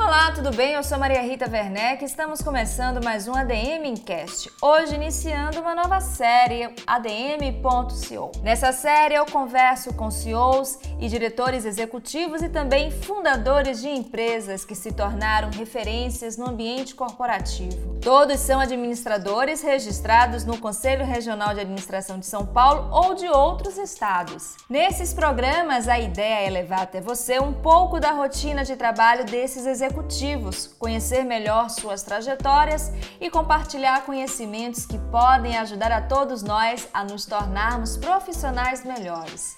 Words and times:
Oh, 0.00 0.07
Olá, 0.08 0.32
tudo 0.32 0.50
bem? 0.50 0.72
Eu 0.72 0.82
sou 0.82 0.96
Maria 0.96 1.20
Rita 1.20 1.46
Werneck 1.46 2.02
estamos 2.02 2.40
começando 2.40 3.04
mais 3.04 3.28
um 3.28 3.34
ADM 3.34 3.84
Incast. 3.84 4.50
Hoje 4.58 4.94
iniciando 4.94 5.60
uma 5.60 5.74
nova 5.74 6.00
série, 6.00 6.74
ADM.co. 6.86 8.32
Nessa 8.42 8.72
série 8.72 9.16
eu 9.16 9.26
converso 9.26 9.92
com 9.92 10.10
CEOs 10.10 10.78
e 10.98 11.08
diretores 11.08 11.66
executivos 11.66 12.40
e 12.40 12.48
também 12.48 12.90
fundadores 12.90 13.82
de 13.82 13.90
empresas 13.90 14.64
que 14.64 14.74
se 14.74 14.92
tornaram 14.92 15.50
referências 15.50 16.38
no 16.38 16.48
ambiente 16.48 16.94
corporativo. 16.94 17.98
Todos 18.00 18.40
são 18.40 18.60
administradores 18.60 19.60
registrados 19.60 20.42
no 20.42 20.56
Conselho 20.56 21.04
Regional 21.04 21.52
de 21.52 21.60
Administração 21.60 22.18
de 22.18 22.24
São 22.24 22.46
Paulo 22.46 22.88
ou 22.90 23.14
de 23.14 23.28
outros 23.28 23.76
estados. 23.76 24.56
Nesses 24.70 25.12
programas, 25.12 25.86
a 25.86 25.98
ideia 25.98 26.46
é 26.46 26.50
levar 26.50 26.80
até 26.84 26.98
você 26.98 27.38
um 27.38 27.52
pouco 27.52 28.00
da 28.00 28.12
rotina 28.12 28.64
de 28.64 28.74
trabalho 28.74 29.26
desses 29.26 29.66
executivos 29.66 29.97
executivos, 29.98 30.66
conhecer 30.78 31.24
melhor 31.24 31.68
suas 31.68 32.02
trajetórias 32.02 32.92
e 33.20 33.30
compartilhar 33.30 34.04
conhecimentos 34.04 34.86
que 34.86 34.98
podem 35.10 35.56
ajudar 35.58 35.90
a 35.90 36.00
todos 36.00 36.42
nós 36.42 36.88
a 36.92 37.04
nos 37.04 37.26
tornarmos 37.26 37.96
profissionais 37.96 38.84
melhores. 38.84 39.56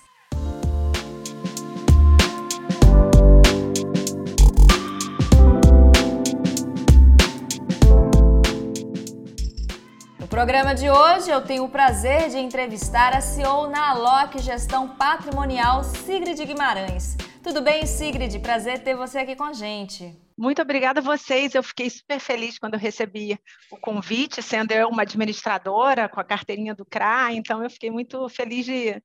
No 10.19 10.27
programa 10.27 10.75
de 10.75 10.89
hoje, 10.89 11.31
eu 11.31 11.43
tenho 11.43 11.65
o 11.65 11.69
prazer 11.69 12.31
de 12.31 12.39
entrevistar 12.39 13.15
a 13.15 13.21
CEO 13.21 13.69
na 13.69 13.91
Alok 13.91 14.41
Gestão 14.41 14.89
Patrimonial, 14.89 15.85
Sigrid 15.85 16.39
Guimarães. 16.45 17.17
Tudo 17.43 17.63
bem, 17.63 17.87
Sigrid? 17.87 18.39
Prazer 18.41 18.83
ter 18.83 18.95
você 18.95 19.19
aqui 19.19 19.35
com 19.35 19.45
a 19.45 19.53
gente. 19.53 20.15
Muito 20.41 20.63
obrigada 20.63 21.01
a 21.01 21.03
vocês. 21.03 21.55
Eu 21.55 21.63
fiquei 21.63 21.91
super 21.91 22.19
feliz 22.19 22.59
quando 22.59 22.73
eu 22.73 22.81
recebi 22.81 23.39
o 23.71 23.77
convite, 23.77 24.41
sendo 24.41 24.73
eu 24.73 24.89
uma 24.89 25.03
administradora 25.03 26.09
com 26.09 26.19
a 26.19 26.25
carteirinha 26.25 26.75
do 26.75 26.83
CRA, 26.83 27.31
então 27.35 27.63
eu 27.63 27.69
fiquei 27.69 27.91
muito 27.91 28.27
feliz 28.31 28.65
de 28.65 29.03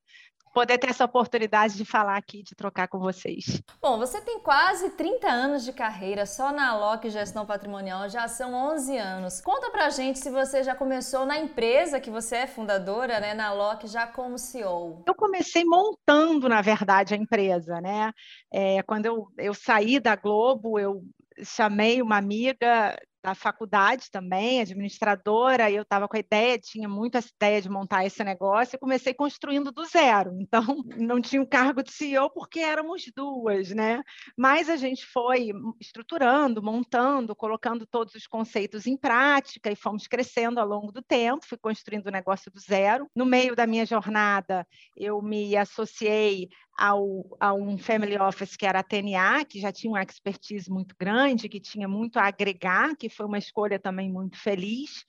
poder 0.54 0.78
ter 0.78 0.88
essa 0.88 1.04
oportunidade 1.04 1.76
de 1.76 1.84
falar 1.84 2.16
aqui, 2.16 2.42
de 2.42 2.54
trocar 2.54 2.88
com 2.88 2.98
vocês. 2.98 3.60
Bom, 3.82 3.98
você 3.98 4.22
tem 4.22 4.40
quase 4.40 4.88
30 4.92 5.28
anos 5.28 5.62
de 5.62 5.74
carreira 5.74 6.24
só 6.24 6.50
na 6.50 6.70
Alok 6.70 7.10
Gestão 7.10 7.44
Patrimonial, 7.44 8.08
já 8.08 8.26
são 8.26 8.54
11 8.72 8.96
anos. 8.96 9.42
Conta 9.42 9.70
pra 9.70 9.90
gente 9.90 10.18
se 10.18 10.30
você 10.30 10.62
já 10.62 10.74
começou 10.74 11.26
na 11.26 11.36
empresa 11.38 12.00
que 12.00 12.08
você 12.08 12.36
é 12.36 12.46
fundadora, 12.46 13.20
né, 13.20 13.34
na 13.34 13.48
Alok, 13.48 13.86
já 13.86 14.06
como 14.06 14.38
CEO. 14.38 15.02
Eu 15.06 15.14
comecei 15.14 15.66
montando, 15.66 16.48
na 16.48 16.62
verdade, 16.62 17.12
a 17.12 17.18
empresa, 17.18 17.78
né? 17.82 18.10
É, 18.50 18.82
quando 18.84 19.04
eu, 19.04 19.28
eu 19.36 19.52
saí 19.52 20.00
da 20.00 20.16
Globo, 20.16 20.78
eu 20.78 21.02
chamei 21.42 22.00
uma 22.02 22.16
amiga 22.16 22.96
da 23.26 23.34
faculdade 23.34 24.08
também, 24.08 24.60
administradora, 24.60 25.68
e 25.68 25.74
eu 25.74 25.82
estava 25.82 26.06
com 26.06 26.16
a 26.16 26.20
ideia, 26.20 26.56
tinha 26.60 26.88
muito 26.88 27.18
essa 27.18 27.28
ideia 27.34 27.60
de 27.60 27.68
montar 27.68 28.06
esse 28.06 28.22
negócio, 28.22 28.76
e 28.76 28.78
comecei 28.78 29.12
construindo 29.12 29.72
do 29.72 29.84
zero. 29.84 30.36
Então, 30.46 30.84
não 30.96 31.20
tinha 31.20 31.42
o 31.42 31.46
cargo 31.46 31.82
de 31.82 31.90
CEO 31.90 32.30
porque 32.30 32.60
éramos 32.60 33.02
duas, 33.14 33.70
né? 33.70 34.00
Mas 34.38 34.70
a 34.70 34.76
gente 34.76 35.04
foi 35.04 35.50
estruturando, 35.80 36.62
montando, 36.62 37.34
colocando 37.34 37.84
todos 37.84 38.14
os 38.14 38.28
conceitos 38.28 38.86
em 38.86 38.96
prática 38.96 39.72
e 39.72 39.76
fomos 39.76 40.06
crescendo 40.06 40.60
ao 40.60 40.68
longo 40.68 40.92
do 40.92 41.02
tempo, 41.02 41.44
fui 41.44 41.58
construindo 41.58 42.06
o 42.06 42.12
negócio 42.12 42.48
do 42.52 42.60
zero. 42.60 43.10
No 43.14 43.26
meio 43.26 43.56
da 43.56 43.66
minha 43.66 43.84
jornada, 43.84 44.64
eu 44.96 45.20
me 45.20 45.56
associei 45.56 46.48
ao, 46.76 47.24
a 47.40 47.54
um 47.54 47.78
family 47.78 48.18
office 48.18 48.56
que 48.56 48.66
era 48.66 48.80
a 48.80 48.82
TNA, 48.82 49.44
que 49.44 49.58
já 49.58 49.72
tinha 49.72 49.90
uma 49.90 50.02
expertise 50.02 50.70
muito 50.70 50.94
grande, 50.98 51.48
que 51.48 51.58
tinha 51.58 51.88
muito 51.88 52.18
a 52.18 52.26
agregar, 52.26 52.94
que 52.96 53.08
foi 53.08 53.26
uma 53.26 53.38
escolha 53.38 53.78
também 53.78 54.12
muito 54.12 54.38
feliz. 54.38 55.04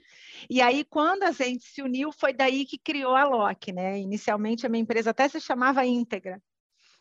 E 0.50 0.62
aí, 0.62 0.86
quando 0.86 1.23
a 1.23 1.32
gente 1.32 1.66
se 1.66 1.82
uniu, 1.82 2.12
foi 2.12 2.34
daí 2.34 2.66
que 2.66 2.78
criou 2.78 3.16
a 3.16 3.26
Loki, 3.26 3.73
né? 3.73 4.00
Inicialmente, 4.00 4.66
a 4.66 4.70
minha 4.70 4.82
empresa 4.82 5.10
até 5.10 5.28
se 5.28 5.42
chamava 5.42 5.86
Íntegra. 5.86 6.42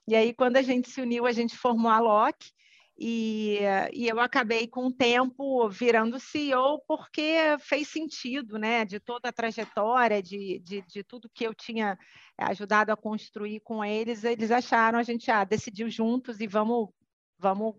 E 0.08 0.14
aí, 0.14 0.34
quando 0.34 0.56
a 0.56 0.62
gente 0.62 0.90
se 0.90 1.00
uniu, 1.00 1.26
a 1.26 1.32
gente 1.32 1.56
formou 1.56 1.90
a 1.90 2.00
Loki, 2.00 2.52
e, 2.98 3.58
e, 3.92 4.08
eu 4.08 4.18
acabei 4.18 4.66
com 4.66 4.86
o 4.86 4.92
tempo 4.92 5.68
virando 5.68 6.18
CEO 6.18 6.80
porque 6.88 7.56
fez 7.60 7.88
sentido, 7.88 8.58
né? 8.58 8.84
De 8.86 8.98
toda 8.98 9.28
a 9.28 9.32
trajetória, 9.32 10.22
de, 10.22 10.58
de, 10.60 10.82
de, 10.82 11.04
tudo 11.04 11.30
que 11.32 11.44
eu 11.46 11.54
tinha 11.54 11.98
ajudado 12.38 12.90
a 12.90 12.96
construir 12.96 13.60
com 13.60 13.84
eles, 13.84 14.24
eles 14.24 14.50
acharam 14.50 14.98
a 14.98 15.02
gente 15.02 15.30
ah, 15.30 15.44
decidiu 15.44 15.90
juntos 15.90 16.40
e 16.40 16.46
vamos, 16.46 16.88
vamos 17.38 17.74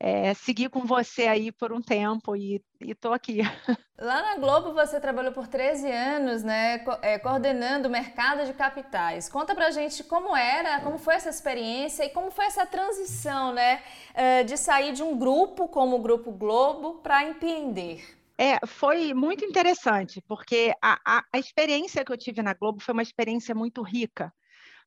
é, 0.00 0.32
seguir 0.32 0.70
com 0.70 0.80
você 0.80 1.26
aí 1.26 1.52
por 1.52 1.72
um 1.72 1.82
tempo 1.82 2.34
e 2.34 2.62
estou 2.80 3.12
aqui. 3.12 3.40
Lá 4.00 4.22
na 4.22 4.36
Globo 4.38 4.72
você 4.72 4.98
trabalhou 4.98 5.30
por 5.30 5.46
13 5.46 5.92
anos, 5.92 6.42
né, 6.42 6.78
co 6.78 6.92
é, 7.02 7.18
coordenando 7.18 7.86
o 7.86 7.90
mercado 7.90 8.46
de 8.46 8.54
capitais. 8.54 9.28
Conta 9.28 9.54
pra 9.54 9.70
gente 9.70 10.02
como 10.02 10.34
era, 10.34 10.80
como 10.80 10.96
foi 10.96 11.16
essa 11.16 11.28
experiência 11.28 12.02
e 12.04 12.08
como 12.08 12.30
foi 12.30 12.46
essa 12.46 12.64
transição, 12.64 13.52
né, 13.52 13.82
é, 14.14 14.42
de 14.42 14.56
sair 14.56 14.94
de 14.94 15.02
um 15.02 15.18
grupo 15.18 15.68
como 15.68 15.96
o 15.96 16.02
Grupo 16.02 16.32
Globo 16.32 16.94
para 17.02 17.22
empreender. 17.24 18.18
É, 18.38 18.66
foi 18.66 19.12
muito 19.12 19.44
interessante, 19.44 20.22
porque 20.26 20.72
a, 20.80 20.98
a, 21.04 21.24
a 21.30 21.38
experiência 21.38 22.02
que 22.02 22.10
eu 22.10 22.16
tive 22.16 22.40
na 22.40 22.54
Globo 22.54 22.80
foi 22.80 22.94
uma 22.94 23.02
experiência 23.02 23.54
muito 23.54 23.82
rica, 23.82 24.32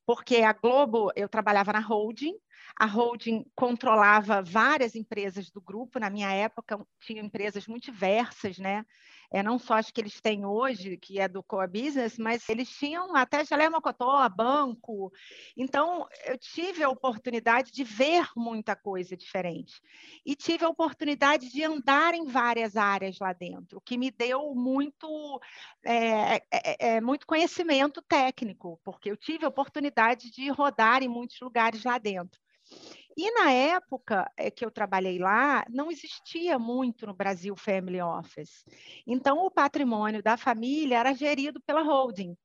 porque 0.07 0.37
a 0.37 0.53
Globo, 0.53 1.11
eu 1.15 1.29
trabalhava 1.29 1.71
na 1.71 1.79
holding, 1.79 2.33
a 2.79 2.85
holding 2.85 3.45
controlava 3.55 4.41
várias 4.41 4.95
empresas 4.95 5.49
do 5.49 5.61
grupo. 5.61 5.99
Na 5.99 6.09
minha 6.09 6.31
época, 6.31 6.85
tinha 7.01 7.21
empresas 7.21 7.67
muito 7.67 7.85
diversas, 7.85 8.57
né? 8.57 8.85
É, 9.31 9.41
não 9.41 9.57
só 9.57 9.75
as 9.75 9.89
que 9.89 9.99
eles 9.99 10.21
têm 10.21 10.45
hoje, 10.45 10.95
que 10.97 11.19
é 11.19 11.27
do 11.27 11.41
Core 11.41 11.67
Business, 11.67 12.19
mas 12.19 12.47
eles 12.47 12.69
tinham 12.69 13.15
até 13.15 13.43
Jalé 13.43 13.67
Mocotó, 13.67 14.29
banco. 14.29 15.11
Então, 15.57 16.07
eu 16.25 16.37
tive 16.37 16.83
a 16.83 16.89
oportunidade 16.89 17.71
de 17.71 17.83
ver 17.83 18.27
muita 18.35 18.75
coisa 18.75 19.17
diferente. 19.17 19.81
E 20.23 20.35
tive 20.35 20.65
a 20.65 20.69
oportunidade 20.69 21.49
de 21.49 21.63
andar 21.63 22.13
em 22.13 22.25
várias 22.27 22.77
áreas 22.77 23.17
lá 23.17 23.33
dentro, 23.33 23.79
o 23.79 23.81
que 23.81 23.97
me 23.97 24.11
deu 24.11 24.53
muito, 24.53 25.41
é, 25.83 26.35
é, 26.51 26.95
é, 26.95 27.01
muito 27.01 27.25
conhecimento 27.25 28.03
técnico, 28.03 28.79
porque 28.83 29.09
eu 29.09 29.17
tive 29.17 29.45
a 29.45 29.49
oportunidade 29.49 30.29
de 30.29 30.47
rodar 30.49 31.01
em 31.01 31.07
muitos 31.07 31.39
lugares 31.41 31.83
lá 31.83 31.97
dentro. 31.97 32.42
E 33.15 33.31
na 33.31 33.51
época 33.51 34.29
é, 34.35 34.49
que 34.49 34.65
eu 34.65 34.71
trabalhei 34.71 35.19
lá, 35.19 35.65
não 35.69 35.91
existia 35.91 36.57
muito 36.57 37.05
no 37.05 37.13
Brasil 37.13 37.55
Family 37.55 38.01
Office. 38.01 38.63
Então, 39.05 39.45
o 39.45 39.51
patrimônio 39.51 40.23
da 40.23 40.35
família 40.35 40.97
era 40.99 41.13
gerido 41.13 41.61
pela 41.61 41.83
holding. 41.83 42.35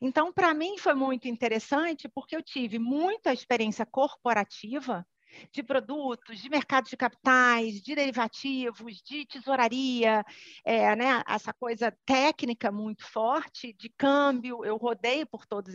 Então, 0.00 0.32
para 0.32 0.52
mim 0.54 0.78
foi 0.78 0.94
muito 0.94 1.28
interessante 1.28 2.08
porque 2.08 2.34
eu 2.34 2.42
tive 2.42 2.78
muita 2.78 3.32
experiência 3.32 3.86
corporativa 3.86 5.06
de 5.52 5.62
produtos, 5.62 6.38
de 6.38 6.48
mercado 6.48 6.88
de 6.88 6.96
capitais, 6.96 7.80
de 7.80 7.94
derivativos, 7.94 9.02
de 9.02 9.26
tesouraria, 9.26 10.24
é, 10.64 10.94
né, 10.96 11.22
essa 11.26 11.52
coisa 11.52 11.92
técnica 12.04 12.70
muito 12.70 13.04
forte 13.04 13.72
de 13.72 13.88
câmbio. 13.88 14.64
Eu 14.64 14.76
rodei 14.76 15.24
por 15.24 15.46
todas 15.46 15.74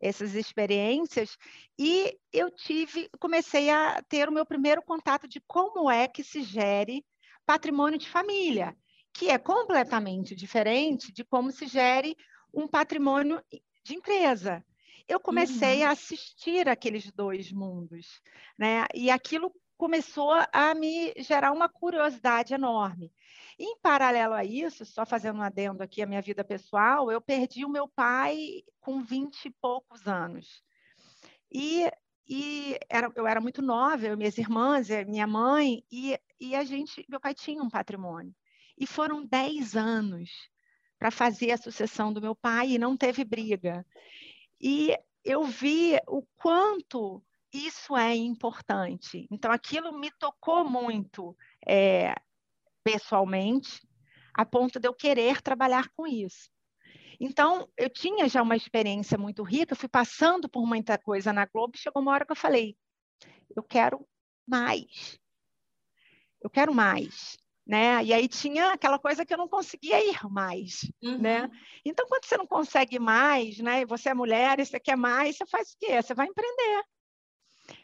essas 0.00 0.34
experiências 0.34 1.36
e 1.78 2.18
eu 2.32 2.50
tive, 2.50 3.08
comecei 3.18 3.70
a 3.70 4.02
ter 4.08 4.28
o 4.28 4.32
meu 4.32 4.46
primeiro 4.46 4.82
contato 4.82 5.26
de 5.26 5.40
como 5.40 5.90
é 5.90 6.06
que 6.08 6.22
se 6.22 6.42
gere 6.42 7.04
patrimônio 7.46 7.98
de 7.98 8.08
família, 8.08 8.76
que 9.12 9.28
é 9.28 9.38
completamente 9.38 10.34
diferente 10.34 11.12
de 11.12 11.24
como 11.24 11.50
se 11.50 11.66
gere 11.66 12.16
um 12.52 12.66
patrimônio 12.66 13.42
de 13.82 13.94
empresa 13.94 14.64
eu 15.10 15.18
comecei 15.18 15.80
uhum. 15.80 15.88
a 15.88 15.90
assistir 15.90 16.68
aqueles 16.68 17.10
dois 17.10 17.50
mundos, 17.50 18.20
né? 18.56 18.86
E 18.94 19.10
aquilo 19.10 19.52
começou 19.76 20.32
a 20.52 20.74
me 20.74 21.12
gerar 21.18 21.50
uma 21.52 21.68
curiosidade 21.68 22.54
enorme. 22.54 23.12
Em 23.58 23.76
paralelo 23.80 24.34
a 24.34 24.44
isso, 24.44 24.84
só 24.84 25.04
fazendo 25.04 25.38
um 25.38 25.42
adendo 25.42 25.82
aqui 25.82 26.00
à 26.00 26.06
minha 26.06 26.22
vida 26.22 26.44
pessoal, 26.44 27.10
eu 27.10 27.20
perdi 27.20 27.64
o 27.64 27.68
meu 27.68 27.88
pai 27.88 28.62
com 28.78 29.02
20 29.02 29.46
e 29.46 29.50
poucos 29.50 30.06
anos. 30.06 30.62
E, 31.50 31.90
e 32.28 32.78
era, 32.88 33.10
eu 33.16 33.26
era 33.26 33.40
muito 33.40 33.60
nova, 33.60 34.06
eu, 34.06 34.16
minhas 34.16 34.38
irmãs, 34.38 34.88
minha 35.08 35.26
mãe, 35.26 35.82
e, 35.90 36.16
e 36.38 36.54
a 36.54 36.62
gente, 36.62 37.04
meu 37.08 37.18
pai 37.18 37.34
tinha 37.34 37.62
um 37.62 37.68
patrimônio. 37.68 38.34
E 38.78 38.86
foram 38.86 39.26
10 39.26 39.76
anos 39.76 40.30
para 41.00 41.10
fazer 41.10 41.50
a 41.50 41.56
sucessão 41.56 42.12
do 42.12 42.20
meu 42.20 42.36
pai 42.36 42.72
e 42.72 42.78
não 42.78 42.96
teve 42.96 43.24
briga. 43.24 43.84
E 44.60 44.96
eu 45.24 45.44
vi 45.44 45.98
o 46.06 46.22
quanto 46.36 47.22
isso 47.52 47.96
é 47.96 48.14
importante. 48.14 49.26
Então, 49.30 49.50
aquilo 49.50 49.98
me 49.98 50.10
tocou 50.12 50.68
muito 50.68 51.36
é, 51.66 52.14
pessoalmente, 52.84 53.80
a 54.34 54.44
ponto 54.44 54.78
de 54.78 54.86
eu 54.86 54.94
querer 54.94 55.42
trabalhar 55.42 55.88
com 55.90 56.06
isso. 56.06 56.50
Então, 57.18 57.68
eu 57.76 57.90
tinha 57.90 58.28
já 58.28 58.40
uma 58.40 58.56
experiência 58.56 59.18
muito 59.18 59.42
rica, 59.42 59.74
fui 59.74 59.88
passando 59.88 60.48
por 60.48 60.66
muita 60.66 60.96
coisa 60.96 61.32
na 61.32 61.44
Globo, 61.44 61.76
chegou 61.76 62.00
uma 62.00 62.12
hora 62.12 62.24
que 62.24 62.32
eu 62.32 62.36
falei, 62.36 62.76
eu 63.54 63.62
quero 63.62 64.06
mais. 64.46 65.18
eu 66.42 66.48
quero 66.48 66.74
mais. 66.74 67.36
Né? 67.66 68.02
E 68.04 68.12
aí 68.12 68.26
tinha 68.26 68.72
aquela 68.72 68.98
coisa 68.98 69.24
que 69.24 69.32
eu 69.32 69.38
não 69.38 69.48
conseguia 69.48 70.02
ir 70.04 70.18
mais, 70.28 70.90
né? 71.00 71.10
uhum. 71.10 71.18
né? 71.18 71.50
Então, 71.84 72.06
quando 72.08 72.24
você 72.24 72.36
não 72.36 72.46
consegue 72.46 72.98
mais, 72.98 73.58
né? 73.58 73.82
E 73.82 73.84
você 73.84 74.08
é 74.08 74.14
mulher 74.14 74.58
e 74.58 74.64
você 74.64 74.80
quer 74.80 74.96
mais, 74.96 75.36
você 75.36 75.46
faz 75.46 75.70
o 75.72 75.76
quê? 75.78 76.02
Você 76.02 76.14
vai 76.14 76.26
empreender. 76.26 76.82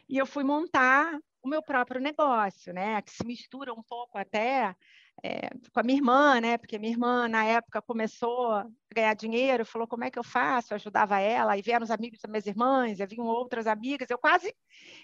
E 0.09 0.19
eu 0.19 0.27
fui 0.27 0.43
montar 0.43 1.19
o 1.43 1.49
meu 1.49 1.63
próprio 1.63 2.01
negócio, 2.01 2.73
né? 2.73 3.01
Que 3.03 3.13
se 3.13 3.25
mistura 3.25 3.73
um 3.73 3.83
pouco 3.83 4.19
até 4.19 4.75
é, 5.23 5.49
com 5.73 5.81
a 5.81 5.83
minha 5.83 5.99
irmã, 5.99 6.41
né? 6.41 6.59
Porque 6.59 6.79
minha 6.79 6.93
irmã, 6.93 7.29
na 7.29 7.45
época, 7.45 7.81
começou 7.81 8.53
a 8.53 8.67
ganhar 8.93 9.15
dinheiro, 9.15 9.65
falou 9.65 9.87
como 9.87 10.05
é 10.05 10.11
que 10.11 10.19
eu 10.19 10.25
faço, 10.25 10.73
eu 10.73 10.77
ajudava 10.77 11.21
ela, 11.21 11.57
e 11.57 11.63
vieram 11.63 11.85
os 11.85 11.91
amigos 11.91 12.21
das 12.21 12.31
minhas 12.31 12.47
irmãs, 12.47 13.01
e 13.01 13.07
vinham 13.07 13.27
outras 13.27 13.67
amigas, 13.67 14.11
eu 14.11 14.19
quase 14.19 14.55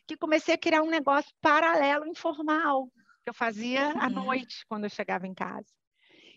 que 0.06 0.16
comecei 0.16 0.54
a 0.54 0.58
criar 0.58 0.82
um 0.82 0.90
negócio 0.90 1.32
paralelo, 1.40 2.06
informal, 2.06 2.88
que 3.22 3.30
eu 3.30 3.34
fazia 3.34 3.92
à 3.92 4.06
uhum. 4.06 4.24
noite, 4.24 4.64
quando 4.68 4.84
eu 4.84 4.90
chegava 4.90 5.26
em 5.26 5.34
casa. 5.34 5.66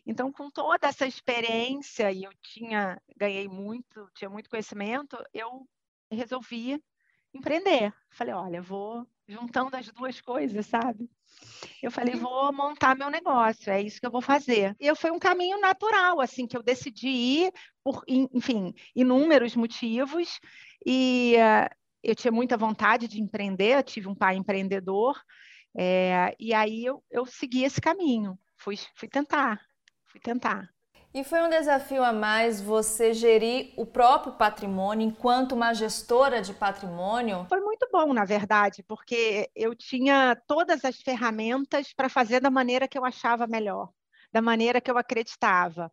Então, 0.05 0.31
com 0.31 0.51
toda 0.51 0.87
essa 0.87 1.07
experiência, 1.07 2.11
e 2.11 2.23
eu 2.23 2.31
tinha, 2.41 3.01
ganhei 3.17 3.47
muito, 3.47 4.07
tinha 4.13 4.29
muito 4.29 4.49
conhecimento, 4.49 5.17
eu 5.33 5.67
resolvi 6.11 6.79
empreender. 7.33 7.91
Falei, 8.11 8.33
olha, 8.33 8.61
vou 8.61 9.05
juntando 9.27 9.75
as 9.75 9.91
duas 9.91 10.21
coisas, 10.21 10.65
sabe? 10.67 11.09
Eu 11.81 11.91
falei, 11.91 12.15
vou 12.15 12.53
montar 12.53 12.95
meu 12.95 13.09
negócio, 13.09 13.71
é 13.71 13.81
isso 13.81 13.99
que 13.99 14.05
eu 14.05 14.11
vou 14.11 14.21
fazer. 14.21 14.75
E 14.79 14.93
foi 14.95 15.11
um 15.11 15.19
caminho 15.19 15.59
natural, 15.59 16.21
assim, 16.21 16.47
que 16.47 16.55
eu 16.55 16.63
decidi 16.63 17.07
ir 17.07 17.53
por, 17.83 18.03
enfim, 18.07 18.73
inúmeros 18.95 19.55
motivos. 19.55 20.39
E 20.85 21.35
uh, 21.37 21.75
eu 22.03 22.15
tinha 22.15 22.31
muita 22.31 22.55
vontade 22.55 23.07
de 23.07 23.19
empreender, 23.19 23.77
eu 23.77 23.83
tive 23.83 24.07
um 24.07 24.15
pai 24.15 24.35
empreendedor, 24.35 25.19
é, 25.77 26.35
e 26.39 26.53
aí 26.53 26.85
eu, 26.85 27.03
eu 27.11 27.25
segui 27.25 27.63
esse 27.63 27.81
caminho, 27.81 28.37
fui, 28.57 28.77
fui 28.95 29.07
tentar, 29.07 29.59
fui 30.05 30.19
tentar. 30.19 30.69
E 31.13 31.23
foi 31.23 31.41
um 31.41 31.49
desafio 31.49 32.03
a 32.03 32.11
mais 32.11 32.59
você 32.61 33.13
gerir 33.13 33.73
o 33.77 33.85
próprio 33.85 34.33
patrimônio 34.33 35.07
enquanto 35.07 35.53
uma 35.53 35.73
gestora 35.73 36.41
de 36.41 36.53
patrimônio? 36.53 37.45
Foi 37.47 37.61
muito 37.61 37.87
bom, 37.89 38.13
na 38.13 38.25
verdade, 38.25 38.83
porque 38.83 39.49
eu 39.55 39.73
tinha 39.73 40.35
todas 40.45 40.83
as 40.83 40.97
ferramentas 41.01 41.93
para 41.93 42.09
fazer 42.09 42.41
da 42.41 42.51
maneira 42.51 42.85
que 42.85 42.97
eu 42.97 43.05
achava 43.05 43.47
melhor 43.47 43.89
da 44.35 44.41
maneira 44.41 44.81
que 44.81 44.91
eu 44.91 44.97
acreditava. 44.97 45.89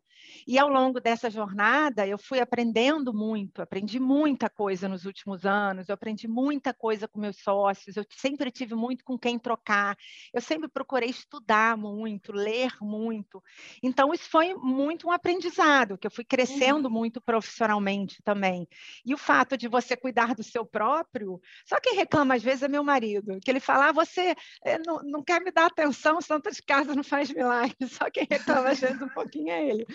E 0.47 0.57
ao 0.57 0.69
longo 0.69 0.99
dessa 0.99 1.29
jornada, 1.29 2.07
eu 2.07 2.17
fui 2.17 2.39
aprendendo 2.39 3.13
muito, 3.13 3.61
aprendi 3.61 3.99
muita 3.99 4.49
coisa 4.49 4.87
nos 4.87 5.05
últimos 5.05 5.45
anos, 5.45 5.89
eu 5.89 5.93
aprendi 5.93 6.27
muita 6.27 6.73
coisa 6.73 7.07
com 7.07 7.19
meus 7.19 7.37
sócios, 7.37 7.95
eu 7.95 8.05
sempre 8.09 8.51
tive 8.51 8.75
muito 8.75 9.03
com 9.03 9.17
quem 9.17 9.39
trocar, 9.39 9.95
eu 10.33 10.41
sempre 10.41 10.67
procurei 10.67 11.09
estudar 11.09 11.77
muito, 11.77 12.31
ler 12.31 12.71
muito. 12.81 13.41
Então, 13.81 14.13
isso 14.13 14.29
foi 14.29 14.53
muito 14.55 15.07
um 15.07 15.11
aprendizado, 15.11 15.97
que 15.97 16.07
eu 16.07 16.11
fui 16.11 16.23
crescendo 16.23 16.87
uhum. 16.87 16.93
muito 16.93 17.21
profissionalmente 17.21 18.21
também. 18.23 18.67
E 19.05 19.13
o 19.13 19.17
fato 19.17 19.57
de 19.57 19.67
você 19.67 19.95
cuidar 19.95 20.35
do 20.35 20.43
seu 20.43 20.65
próprio, 20.65 21.39
só 21.65 21.79
quem 21.79 21.95
reclama 21.95 22.35
às 22.35 22.43
vezes 22.43 22.63
é 22.63 22.67
meu 22.67 22.83
marido, 22.83 23.39
que 23.43 23.49
ele 23.49 23.59
fala, 23.59 23.89
ah, 23.89 23.91
você 23.91 24.35
eh, 24.65 24.79
não, 24.85 24.99
não 25.03 25.23
quer 25.23 25.41
me 25.41 25.51
dar 25.51 25.67
atenção, 25.67 26.21
Santa 26.21 26.51
de 26.51 26.61
Casa 26.61 26.95
não 26.95 27.03
faz 27.03 27.29
milagre, 27.29 27.75
só 27.87 28.09
quem 28.09 28.27
reclama 28.29 28.69
às 28.69 28.79
vezes 28.79 29.01
um 29.01 29.09
pouquinho 29.09 29.51
é 29.51 29.69
ele. 29.69 29.85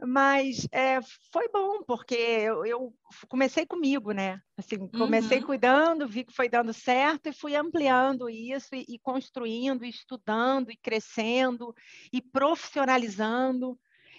Mas 0.00 0.66
é, 0.72 0.98
foi 1.32 1.48
bom, 1.48 1.82
porque 1.84 2.14
eu, 2.14 2.66
eu, 2.66 2.94
comecei 3.28 3.64
comigo, 3.64 4.12
né? 4.12 4.40
Assim, 4.56 4.88
comecei 4.88 5.38
uhum. 5.38 5.46
cuidando, 5.46 6.08
vi 6.08 6.24
que 6.24 6.34
foi 6.34 6.48
dando 6.48 6.72
certo 6.72 7.28
e 7.28 7.32
fui 7.32 7.54
ampliando 7.54 8.28
isso 8.28 8.74
e, 8.74 8.84
e 8.88 8.98
construindo, 8.98 9.84
e 9.84 9.90
estudando, 9.90 10.70
e 10.70 10.76
crescendo, 10.76 11.74
e 12.12 12.20
profissionalizando. 12.20 13.78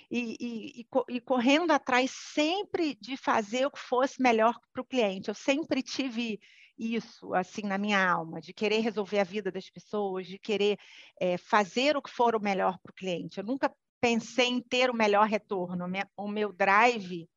E, 0.09 0.37
e, 0.39 0.87
e, 1.09 1.21
correndo 1.21 1.71
atrás 1.71 2.11
sempre 2.11 2.95
de 3.01 3.17
fazer 3.17 3.65
o 3.65 3.71
que 3.71 3.79
fosse 3.79 4.21
melhor 4.21 4.59
para 4.71 4.81
o 4.81 4.85
cliente. 4.85 5.27
Eu 5.29 5.33
sempre 5.33 5.81
tive 5.81 6.39
isso 6.77 7.33
assim 7.33 7.63
na 7.63 7.77
minha 7.77 8.11
alma, 8.11 8.39
de 8.39 8.53
querer 8.53 8.79
resolver 8.79 9.19
a 9.19 9.23
vida 9.23 9.51
das 9.51 9.69
pessoas, 9.69 10.27
de 10.27 10.37
querer 10.37 10.77
é, 11.19 11.37
fazer 11.37 11.97
o 11.97 12.01
que 12.01 12.09
for 12.09 12.35
o 12.35 12.41
melhor 12.41 12.77
para 12.79 12.91
o 12.91 12.95
cliente. 12.95 13.39
Eu 13.39 13.43
nunca 13.43 13.73
pensei 14.03 14.47
em 14.47 14.59
ter 14.59 14.89
o 14.89 14.94
melhor 14.94 15.25
retorno. 15.25 15.85
O 16.17 16.27
meu 16.27 16.51
drive 16.51 17.29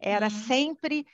era 0.00 0.26
uhum. 0.26 0.30
sempre 0.30 1.06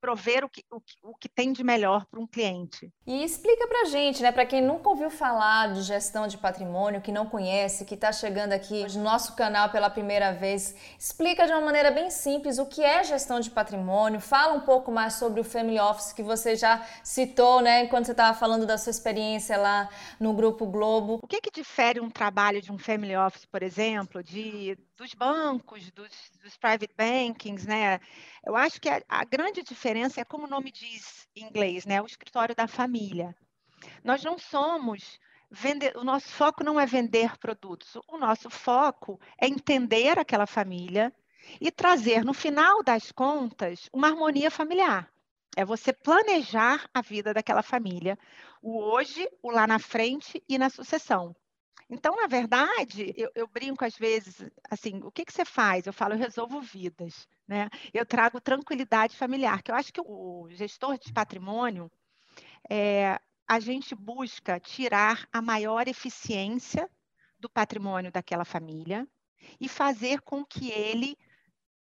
prover 0.00 0.44
o 0.44 0.48
que, 0.48 0.64
o, 0.70 0.80
o 1.10 1.14
que 1.14 1.28
tem 1.28 1.52
de 1.52 1.62
melhor 1.62 2.04
para 2.06 2.20
um 2.20 2.26
cliente. 2.26 2.92
E 3.06 3.24
explica 3.24 3.66
para 3.66 3.86
gente, 3.86 4.22
né, 4.22 4.32
para 4.32 4.46
quem 4.46 4.62
nunca 4.62 4.88
ouviu 4.88 5.10
falar 5.10 5.72
de 5.72 5.82
gestão 5.82 6.26
de 6.26 6.38
patrimônio, 6.38 7.00
que 7.00 7.12
não 7.12 7.26
conhece, 7.26 7.84
que 7.84 7.94
está 7.94 8.12
chegando 8.12 8.52
aqui 8.52 8.84
no 8.96 9.02
nosso 9.02 9.34
canal 9.34 9.70
pela 9.70 9.90
primeira 9.90 10.32
vez, 10.32 10.74
explica 10.98 11.46
de 11.46 11.52
uma 11.52 11.60
maneira 11.60 11.90
bem 11.90 12.10
simples 12.10 12.58
o 12.58 12.66
que 12.66 12.82
é 12.82 13.04
gestão 13.04 13.40
de 13.40 13.50
patrimônio, 13.50 14.20
fala 14.20 14.54
um 14.54 14.60
pouco 14.60 14.90
mais 14.90 15.14
sobre 15.14 15.40
o 15.40 15.44
Family 15.44 15.78
Office 15.78 16.12
que 16.12 16.22
você 16.22 16.56
já 16.56 16.84
citou, 17.02 17.60
né, 17.60 17.84
enquanto 17.84 18.06
você 18.06 18.12
estava 18.12 18.36
falando 18.38 18.66
da 18.66 18.78
sua 18.78 18.90
experiência 18.90 19.56
lá 19.56 19.88
no 20.18 20.32
Grupo 20.32 20.66
Globo. 20.66 21.18
O 21.22 21.26
que, 21.26 21.40
que 21.40 21.50
difere 21.50 22.00
um 22.00 22.10
trabalho 22.10 22.60
de 22.60 22.72
um 22.72 22.78
Family 22.78 23.16
Office, 23.16 23.44
por 23.46 23.62
exemplo, 23.62 24.22
de 24.22 24.76
dos 24.98 25.14
bancos, 25.14 25.90
dos, 25.92 26.10
dos 26.42 26.56
private 26.56 26.92
bankings, 26.96 27.66
né? 27.66 28.00
Eu 28.44 28.56
acho 28.56 28.80
que 28.80 28.88
a, 28.88 29.00
a, 29.08 29.24
grande 29.24 29.62
diferença 29.62 30.20
é 30.20 30.24
como 30.24 30.44
o 30.44 30.50
nome 30.50 30.72
diz 30.72 31.28
em 31.36 31.44
inglês, 31.44 31.86
né? 31.86 32.02
O 32.02 32.06
escritório 32.06 32.54
da 32.54 32.66
família. 32.66 33.34
Nós 34.02 34.24
não 34.24 34.36
somos 34.36 35.20
vender, 35.48 35.96
o 35.96 36.02
nosso 36.02 36.28
foco 36.28 36.64
não 36.64 36.80
é 36.80 36.84
vender 36.84 37.38
produtos, 37.38 37.96
o 38.08 38.18
nosso 38.18 38.50
foco 38.50 39.20
é 39.40 39.46
entender 39.46 40.18
aquela 40.18 40.46
família 40.46 41.14
e 41.60 41.70
trazer 41.70 42.24
no 42.24 42.34
final 42.34 42.82
das 42.82 43.12
contas 43.12 43.88
uma 43.92 44.08
harmonia 44.08 44.50
familiar. 44.50 45.08
É 45.56 45.64
você 45.64 45.92
planejar 45.92 46.90
a 46.92 47.00
vida 47.00 47.32
daquela 47.32 47.62
família, 47.62 48.18
o 48.60 48.78
hoje, 48.80 49.28
o 49.40 49.50
lá 49.50 49.64
na 49.64 49.78
frente 49.78 50.42
e 50.48 50.58
na 50.58 50.68
sucessão. 50.68 51.34
Então, 51.90 52.16
na 52.16 52.26
verdade, 52.26 53.12
eu, 53.16 53.30
eu 53.34 53.46
brinco 53.46 53.84
às 53.84 53.96
vezes, 53.96 54.42
assim, 54.70 55.00
o 55.02 55.10
que, 55.10 55.24
que 55.24 55.32
você 55.32 55.44
faz? 55.44 55.86
Eu 55.86 55.92
falo, 55.92 56.14
eu 56.14 56.18
resolvo 56.18 56.60
vidas, 56.60 57.28
né? 57.46 57.68
Eu 57.92 58.04
trago 58.04 58.40
tranquilidade 58.40 59.16
familiar, 59.16 59.62
que 59.62 59.70
eu 59.70 59.74
acho 59.74 59.92
que 59.92 60.00
o 60.00 60.48
gestor 60.50 60.98
de 60.98 61.12
patrimônio, 61.12 61.90
é, 62.68 63.18
a 63.46 63.60
gente 63.60 63.94
busca 63.94 64.60
tirar 64.60 65.26
a 65.32 65.40
maior 65.40 65.88
eficiência 65.88 66.90
do 67.38 67.48
patrimônio 67.48 68.12
daquela 68.12 68.44
família 68.44 69.08
e 69.60 69.68
fazer 69.68 70.20
com 70.20 70.44
que 70.44 70.70
ele 70.70 71.16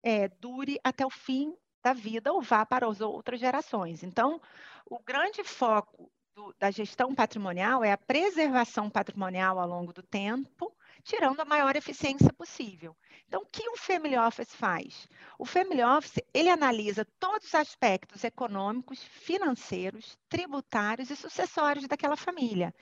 é, 0.03 0.29
dure 0.29 0.79
até 0.83 1.07
o 1.07 1.11
fim 1.11 1.55
da 1.83 1.93
vida 1.93 2.33
ou 2.33 2.43
vá 2.43 2.67
para 2.67 2.89
as 2.89 3.01
outras 3.01 3.39
gerações. 3.39 4.03
Então, 4.03 4.41
o 4.87 4.99
grande 4.99 5.45
foco 5.45 6.11
do, 6.35 6.55
da 6.59 6.71
gestão 6.71 7.15
patrimonial 7.15 7.85
é 7.85 7.93
a 7.93 7.99
preservação 7.99 8.91
patrimonial 8.91 9.59
ao 9.59 9.69
longo 9.69 9.93
do 9.93 10.03
tempo, 10.03 10.75
tirando 11.03 11.41
a 11.41 11.45
maior 11.45 11.77
eficiência 11.77 12.33
possível. 12.33 12.97
Então, 13.29 13.43
o 13.43 13.47
que 13.47 13.69
um 13.69 13.77
Family 13.77 14.17
Office 14.17 14.55
faz? 14.55 15.09
O 15.39 15.45
Family 15.45 15.83
Office, 15.83 16.21
ele 16.33 16.49
analisa 16.49 17.07
todos 17.21 17.47
os 17.47 17.55
aspectos 17.55 18.25
econômicos, 18.25 19.03
financeiros, 19.03 20.19
tributários 20.29 21.11
e 21.11 21.17
sucessórios 21.17 21.87
daquela 21.87 22.17
família. 22.17 22.75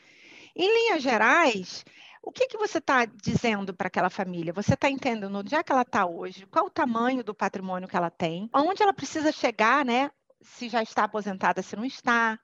Em 0.56 0.68
linhas 0.68 1.02
gerais, 1.02 1.84
o 2.22 2.30
que, 2.30 2.46
que 2.46 2.58
você 2.58 2.78
está 2.78 3.04
dizendo 3.04 3.74
para 3.74 3.88
aquela 3.88 4.10
família? 4.10 4.52
Você 4.52 4.74
está 4.74 4.88
entendendo 4.88 5.38
onde 5.38 5.54
é 5.54 5.62
que 5.62 5.72
ela 5.72 5.82
está 5.82 6.06
hoje? 6.06 6.46
Qual 6.46 6.66
o 6.66 6.70
tamanho 6.70 7.24
do 7.24 7.34
patrimônio 7.34 7.88
que 7.88 7.96
ela 7.96 8.10
tem? 8.10 8.48
Onde 8.54 8.82
ela 8.82 8.92
precisa 8.92 9.32
chegar, 9.32 9.84
né? 9.84 10.10
Se 10.40 10.68
já 10.68 10.82
está 10.82 11.04
aposentada, 11.04 11.62
se 11.62 11.76
não 11.76 11.84
está 11.84 12.38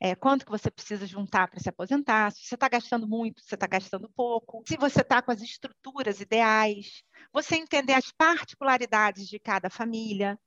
é, 0.00 0.14
quanto 0.14 0.44
que 0.44 0.50
você 0.50 0.70
precisa 0.70 1.06
juntar 1.06 1.48
para 1.48 1.60
se 1.60 1.68
aposentar, 1.68 2.32
se 2.32 2.44
você 2.44 2.54
está 2.54 2.68
gastando 2.68 3.06
muito, 3.06 3.40
se 3.40 3.48
você 3.48 3.54
está 3.54 3.66
gastando 3.66 4.10
pouco, 4.14 4.62
se 4.66 4.76
você 4.76 5.00
está 5.00 5.22
com 5.22 5.30
as 5.30 5.40
estruturas 5.40 6.20
ideais, 6.20 7.02
você 7.32 7.56
entender 7.56 7.92
as 7.94 8.10
particularidades 8.10 9.28
de 9.28 9.38
cada 9.38 9.70
família, 9.70 10.38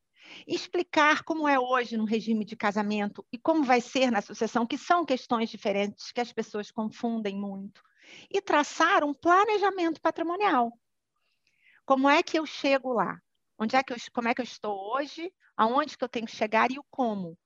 explicar 0.46 1.24
como 1.24 1.48
é 1.48 1.58
hoje 1.58 1.96
no 1.96 2.06
regime 2.06 2.44
de 2.44 2.56
casamento 2.56 3.26
e 3.32 3.38
como 3.38 3.64
vai 3.64 3.80
ser 3.80 4.12
na 4.12 4.22
sucessão, 4.22 4.66
que 4.66 4.78
são 4.78 5.06
questões 5.06 5.50
diferentes 5.50 6.12
que 6.12 6.22
as 6.22 6.34
pessoas 6.34 6.70
confundem 6.70 7.40
muito, 7.40 7.82
e 8.30 8.42
traçar 8.42 9.04
um 9.04 9.14
planejamento 9.14 10.02
patrimonial. 10.02 10.72
Como 11.86 12.10
é 12.10 12.22
que 12.22 12.38
eu 12.38 12.46
chego 12.46 12.92
lá? 12.92 13.18
Onde 13.58 13.76
é 13.76 13.84
que 13.84 13.94
eu, 13.94 13.98
como 14.14 14.28
é 14.28 14.36
que 14.36 14.42
eu 14.42 14.46
estou 14.46 14.94
hoje? 14.94 15.32
Aonde 15.56 15.98
que 15.98 16.04
eu 16.04 16.10
tenho 16.10 16.26
que 16.26 16.36
chegar 16.36 16.70
e 16.70 16.78
o 16.78 16.86
como? 16.92 17.38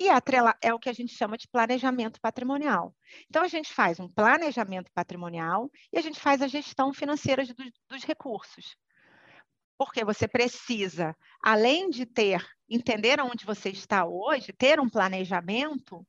E 0.00 0.08
atrela 0.08 0.56
é 0.62 0.72
o 0.72 0.78
que 0.78 0.88
a 0.88 0.92
gente 0.92 1.12
chama 1.12 1.36
de 1.36 1.48
planejamento 1.48 2.20
patrimonial. 2.20 2.94
Então, 3.28 3.42
a 3.42 3.48
gente 3.48 3.72
faz 3.72 3.98
um 3.98 4.08
planejamento 4.08 4.90
patrimonial 4.94 5.70
e 5.92 5.98
a 5.98 6.00
gente 6.00 6.20
faz 6.20 6.40
a 6.40 6.46
gestão 6.46 6.92
financeira 6.92 7.44
do, 7.44 7.54
dos 7.88 8.04
recursos. 8.04 8.76
Porque 9.76 10.04
você 10.04 10.28
precisa, 10.28 11.16
além 11.42 11.90
de 11.90 12.06
ter, 12.06 12.44
entender 12.68 13.20
onde 13.20 13.44
você 13.44 13.70
está 13.70 14.04
hoje, 14.04 14.52
ter 14.52 14.78
um 14.78 14.88
planejamento, 14.88 16.06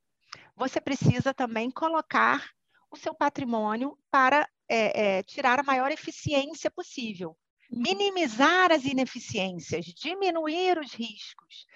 você 0.54 0.80
precisa 0.80 1.34
também 1.34 1.70
colocar 1.70 2.48
o 2.90 2.96
seu 2.96 3.14
patrimônio 3.14 3.98
para 4.10 4.48
é, 4.68 5.18
é, 5.18 5.22
tirar 5.22 5.58
a 5.58 5.64
maior 5.64 5.90
eficiência 5.90 6.70
possível, 6.70 7.36
minimizar 7.70 8.72
as 8.72 8.84
ineficiências, 8.84 9.86
diminuir 9.86 10.78
os 10.78 10.92
riscos 10.92 11.66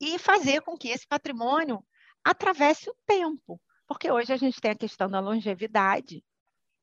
e 0.00 0.18
fazer 0.18 0.62
com 0.62 0.76
que 0.76 0.88
esse 0.88 1.06
patrimônio 1.06 1.84
atravesse 2.24 2.88
o 2.88 2.96
tempo, 3.06 3.60
porque 3.86 4.10
hoje 4.10 4.32
a 4.32 4.36
gente 4.36 4.60
tem 4.60 4.70
a 4.70 4.76
questão 4.76 5.08
da 5.08 5.20
longevidade, 5.20 6.24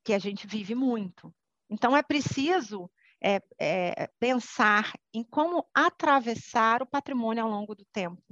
que 0.04 0.14
a 0.14 0.20
gente 0.20 0.48
vive 0.48 0.76
muito. 0.76 1.34
Então, 1.70 1.96
é 1.96 2.04
preciso 2.04 2.90
é, 3.24 3.40
é, 3.60 4.08
pensar 4.20 4.94
em 5.14 5.24
como 5.24 5.68
atravessar 5.74 6.82
o 6.82 6.88
patrimônio 6.88 7.44
ao 7.44 7.50
longo 7.50 7.76
do 7.76 7.86
tempo, 7.86 8.24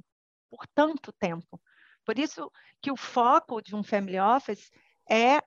por 0.49 0.67
tanto 0.67 1.11
tempo. 1.13 1.61
Por 2.05 2.17
isso 2.17 2.51
que 2.81 2.91
o 2.91 2.97
foco 2.97 3.61
de 3.61 3.75
um 3.75 3.83
family 3.83 4.19
office 4.19 4.71
é 5.07 5.37
eh, 5.37 5.43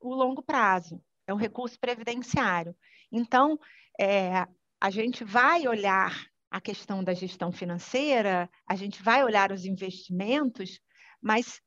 o 0.00 0.14
longo 0.14 0.42
prazo, 0.42 1.02
é 1.28 1.34
um 1.34 1.36
recurso 1.36 1.78
previdenciário. 1.78 2.74
Então, 3.12 3.58
é, 4.00 4.46
a 4.80 4.90
gente 4.90 5.22
vai 5.22 5.68
olhar 5.68 6.26
a 6.50 6.60
questão 6.60 7.04
da 7.04 7.12
gestão 7.12 7.52
financeira, 7.52 8.50
a 8.66 8.74
gente 8.74 9.02
vai 9.02 9.22
olhar 9.22 9.52
os 9.52 9.66
investimentos, 9.66 10.80
mas 11.20 11.60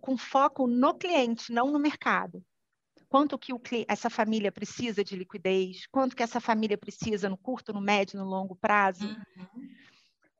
com 0.00 0.16
foco 0.16 0.66
no 0.66 0.94
cliente, 0.94 1.52
não 1.52 1.72
no 1.72 1.78
mercado. 1.78 2.44
Quanto 3.08 3.36
que 3.36 3.52
o, 3.52 3.60
essa 3.88 4.08
família 4.08 4.52
precisa 4.52 5.02
de 5.02 5.16
liquidez, 5.16 5.86
quanto 5.90 6.14
que 6.14 6.22
essa 6.22 6.40
família 6.40 6.78
precisa 6.78 7.28
no 7.28 7.36
curto, 7.36 7.72
no 7.72 7.80
médio, 7.80 8.20
no 8.20 8.24
longo 8.24 8.54
prazo. 8.54 9.08
Uhum. 9.08 9.68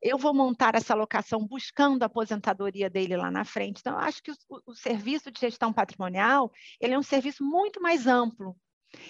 Eu 0.02 0.16
vou 0.18 0.34
montar 0.34 0.74
essa 0.74 0.94
alocação 0.94 1.46
buscando 1.46 2.02
a 2.02 2.06
aposentadoria 2.06 2.88
dele 2.88 3.16
lá 3.16 3.30
na 3.30 3.44
frente. 3.44 3.80
Então, 3.80 3.94
eu 3.94 4.00
acho 4.00 4.22
que 4.22 4.30
o, 4.30 4.36
o 4.66 4.74
serviço 4.74 5.30
de 5.30 5.40
gestão 5.40 5.72
patrimonial 5.72 6.50
ele 6.80 6.94
é 6.94 6.98
um 6.98 7.02
serviço 7.02 7.44
muito 7.44 7.80
mais 7.80 8.06
amplo 8.06 8.56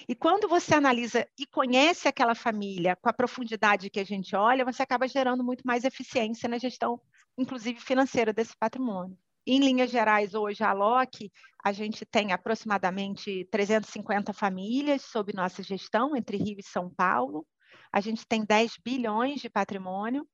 e 0.07 0.15
quando 0.15 0.47
você 0.47 0.75
analisa 0.75 1.27
e 1.37 1.45
conhece 1.45 2.07
aquela 2.07 2.35
família 2.35 2.95
com 2.95 3.09
a 3.09 3.13
profundidade 3.13 3.89
que 3.89 3.99
a 3.99 4.03
gente 4.03 4.35
olha, 4.35 4.65
você 4.65 4.83
acaba 4.83 5.07
gerando 5.07 5.43
muito 5.43 5.65
mais 5.65 5.83
eficiência 5.83 6.47
na 6.47 6.57
gestão, 6.57 7.01
inclusive 7.37 7.79
financeira, 7.79 8.31
desse 8.31 8.55
patrimônio. 8.57 9.17
Em 9.45 9.59
linhas 9.59 9.89
gerais, 9.89 10.35
hoje, 10.35 10.63
a 10.63 10.71
LOC, 10.71 11.31
a 11.63 11.71
gente 11.71 12.05
tem 12.05 12.31
aproximadamente 12.31 13.47
350 13.51 14.33
famílias 14.33 15.01
sob 15.01 15.33
nossa 15.33 15.63
gestão, 15.63 16.15
entre 16.15 16.37
Rio 16.37 16.59
e 16.59 16.63
São 16.63 16.89
Paulo. 16.89 17.45
A 17.91 17.99
gente 17.99 18.25
tem 18.27 18.45
10 18.45 18.73
bilhões 18.83 19.41
de 19.41 19.49
patrimônio. 19.49 20.27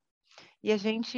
E 0.67 0.71
a 0.73 0.75
gente, 0.75 1.17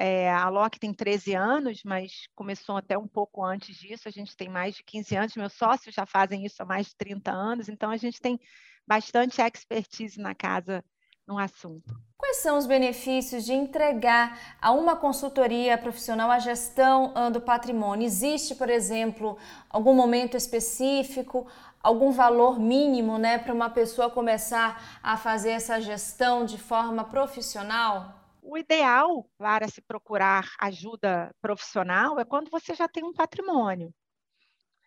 é, 0.00 0.32
a 0.32 0.48
LOC 0.48 0.78
tem 0.78 0.90
13 0.90 1.34
anos, 1.34 1.82
mas 1.84 2.26
começou 2.34 2.78
até 2.78 2.96
um 2.96 3.06
pouco 3.06 3.44
antes 3.44 3.76
disso, 3.76 4.08
a 4.08 4.10
gente 4.10 4.34
tem 4.34 4.48
mais 4.48 4.74
de 4.74 4.82
15 4.82 5.14
anos, 5.14 5.36
meus 5.36 5.52
sócios 5.52 5.94
já 5.94 6.06
fazem 6.06 6.46
isso 6.46 6.62
há 6.62 6.64
mais 6.64 6.86
de 6.86 6.96
30 6.96 7.30
anos, 7.30 7.68
então 7.68 7.90
a 7.90 7.98
gente 7.98 8.18
tem 8.18 8.40
bastante 8.88 9.42
expertise 9.42 10.18
na 10.18 10.34
casa 10.34 10.82
no 11.28 11.38
assunto. 11.38 11.94
Quais 12.16 12.38
são 12.38 12.56
os 12.56 12.64
benefícios 12.64 13.44
de 13.44 13.52
entregar 13.52 14.56
a 14.62 14.72
uma 14.72 14.96
consultoria 14.96 15.76
profissional 15.76 16.30
a 16.30 16.38
gestão 16.38 17.12
do 17.30 17.42
patrimônio? 17.42 18.06
Existe, 18.06 18.54
por 18.54 18.70
exemplo, 18.70 19.36
algum 19.68 19.92
momento 19.92 20.38
específico, 20.38 21.46
algum 21.82 22.12
valor 22.12 22.58
mínimo 22.58 23.18
né, 23.18 23.36
para 23.36 23.52
uma 23.52 23.68
pessoa 23.68 24.08
começar 24.08 25.00
a 25.02 25.18
fazer 25.18 25.50
essa 25.50 25.82
gestão 25.82 26.46
de 26.46 26.56
forma 26.56 27.04
profissional? 27.04 28.25
O 28.46 28.56
ideal 28.56 29.28
para 29.36 29.68
se 29.68 29.82
procurar 29.82 30.48
ajuda 30.60 31.34
profissional 31.40 32.18
é 32.18 32.24
quando 32.24 32.50
você 32.50 32.74
já 32.74 32.88
tem 32.88 33.04
um 33.04 33.12
patrimônio. 33.12 33.92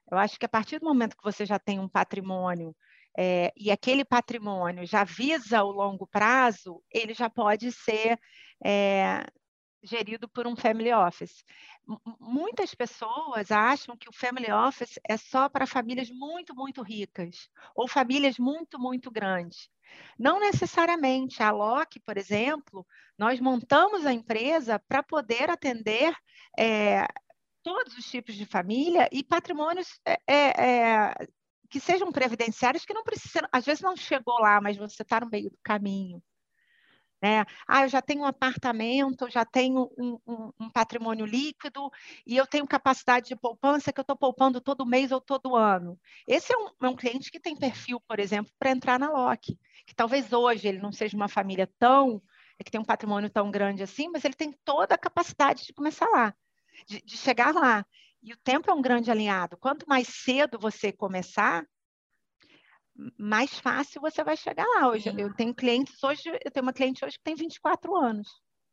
Eu 0.09 0.17
acho 0.17 0.39
que 0.39 0.45
a 0.45 0.49
partir 0.49 0.79
do 0.79 0.85
momento 0.85 1.15
que 1.15 1.23
você 1.23 1.45
já 1.45 1.59
tem 1.59 1.77
um 1.79 1.87
patrimônio 1.87 2.75
é, 3.17 3.51
e 3.55 3.69
aquele 3.69 4.05
patrimônio 4.05 4.85
já 4.85 5.03
visa 5.03 5.61
o 5.63 5.71
longo 5.71 6.07
prazo, 6.07 6.81
ele 6.89 7.13
já 7.13 7.29
pode 7.29 7.71
ser 7.71 8.17
é, 8.65 9.25
gerido 9.81 10.27
por 10.27 10.45
um 10.45 10.55
family 10.55 10.91
office. 10.91 11.43
Muitas 12.19 12.75
pessoas 12.75 13.51
acham 13.51 13.97
que 13.97 14.09
o 14.09 14.13
family 14.13 14.51
office 14.51 14.99
é 15.07 15.17
só 15.17 15.49
para 15.49 15.65
famílias 15.65 16.09
muito, 16.09 16.55
muito 16.55 16.81
ricas 16.81 17.49
ou 17.75 17.87
famílias 17.87 18.37
muito, 18.37 18.79
muito 18.79 19.09
grandes. 19.09 19.69
Não 20.17 20.39
necessariamente. 20.39 21.41
A 21.41 21.51
Loki, 21.51 21.99
por 21.99 22.17
exemplo, 22.17 22.85
nós 23.17 23.39
montamos 23.39 24.05
a 24.05 24.13
empresa 24.13 24.79
para 24.87 25.01
poder 25.01 25.49
atender 25.49 26.13
é, 26.57 27.07
todos 27.63 27.97
os 27.97 28.05
tipos 28.09 28.35
de 28.35 28.45
família 28.45 29.09
e 29.11 29.23
patrimônios 29.23 29.99
é, 30.05 30.17
é, 30.27 31.13
que 31.69 31.79
sejam 31.79 32.11
previdenciários 32.11 32.85
que 32.85 32.93
não 32.93 33.03
precisam, 33.03 33.47
às 33.51 33.65
vezes 33.65 33.81
não 33.81 33.95
chegou 33.95 34.39
lá, 34.39 34.59
mas 34.61 34.77
você 34.77 35.03
está 35.03 35.19
no 35.19 35.29
meio 35.29 35.49
do 35.49 35.59
caminho. 35.63 36.21
Né? 37.21 37.45
Ah, 37.67 37.83
eu 37.83 37.89
já 37.89 38.01
tenho 38.01 38.21
um 38.21 38.25
apartamento, 38.25 39.29
já 39.29 39.43
tenho 39.43 39.91
um, 39.97 40.17
um, 40.25 40.51
um, 40.57 40.69
patrimônio 40.69 41.25
líquido 41.25 41.91
e 42.25 42.37
eu 42.37 42.47
tenho 42.47 42.65
capacidade 42.65 43.27
de 43.27 43.35
poupança 43.35 43.91
que 43.91 43.99
eu 43.99 44.03
estou 44.03 44.15
poupando 44.15 44.61
todo 44.61 44.85
mês 44.85 45.11
ou 45.11 45.19
todo 45.19 45.55
ano. 45.55 45.99
Esse 46.25 46.53
é 46.53 46.57
um, 46.57 46.69
é 46.81 46.87
um 46.87 46.95
cliente 46.95 47.29
que 47.29 47.39
tem 47.39 47.57
perfil, 47.57 47.99
por 48.07 48.19
exemplo, 48.19 48.51
para 48.57 48.71
entrar 48.71 48.97
na 48.97 49.11
LOC, 49.11 49.57
que 49.85 49.93
talvez 49.93 50.31
hoje 50.31 50.67
ele 50.69 50.79
não 50.79 50.93
seja 50.93 51.17
uma 51.17 51.27
família 51.27 51.69
tão, 51.77 52.21
que 52.63 52.71
tem 52.71 52.79
um 52.79 52.85
patrimônio 52.85 53.29
tão 53.29 53.51
grande 53.51 53.83
assim, 53.83 54.07
mas 54.09 54.23
ele 54.23 54.33
tem 54.33 54.53
toda 54.63 54.95
a 54.95 54.97
capacidade 54.97 55.65
de 55.65 55.73
começar 55.73 56.07
lá, 56.07 56.33
de, 56.87 57.01
de 57.01 57.17
chegar 57.17 57.53
lá. 57.53 57.85
E 58.23 58.33
o 58.33 58.37
tempo 58.37 58.69
é 58.71 58.73
um 58.73 58.81
grande 58.81 59.11
alinhado. 59.11 59.57
Quanto 59.57 59.85
mais 59.87 60.07
cedo 60.07 60.59
você 60.59 60.91
começar, 60.91 61.65
mais 63.17 63.59
fácil 63.59 64.01
você 64.01 64.23
vai 64.23 64.35
chegar 64.35 64.65
lá. 64.65 64.89
Hoje 64.89 65.13
eu 65.17 65.33
tenho 65.33 65.53
clientes 65.53 66.03
hoje, 66.03 66.23
eu 66.43 66.51
tenho 66.51 66.65
uma 66.65 66.73
cliente 66.73 67.03
hoje 67.03 67.17
que 67.17 67.23
tem 67.23 67.35
24 67.35 67.95
anos. 67.95 68.27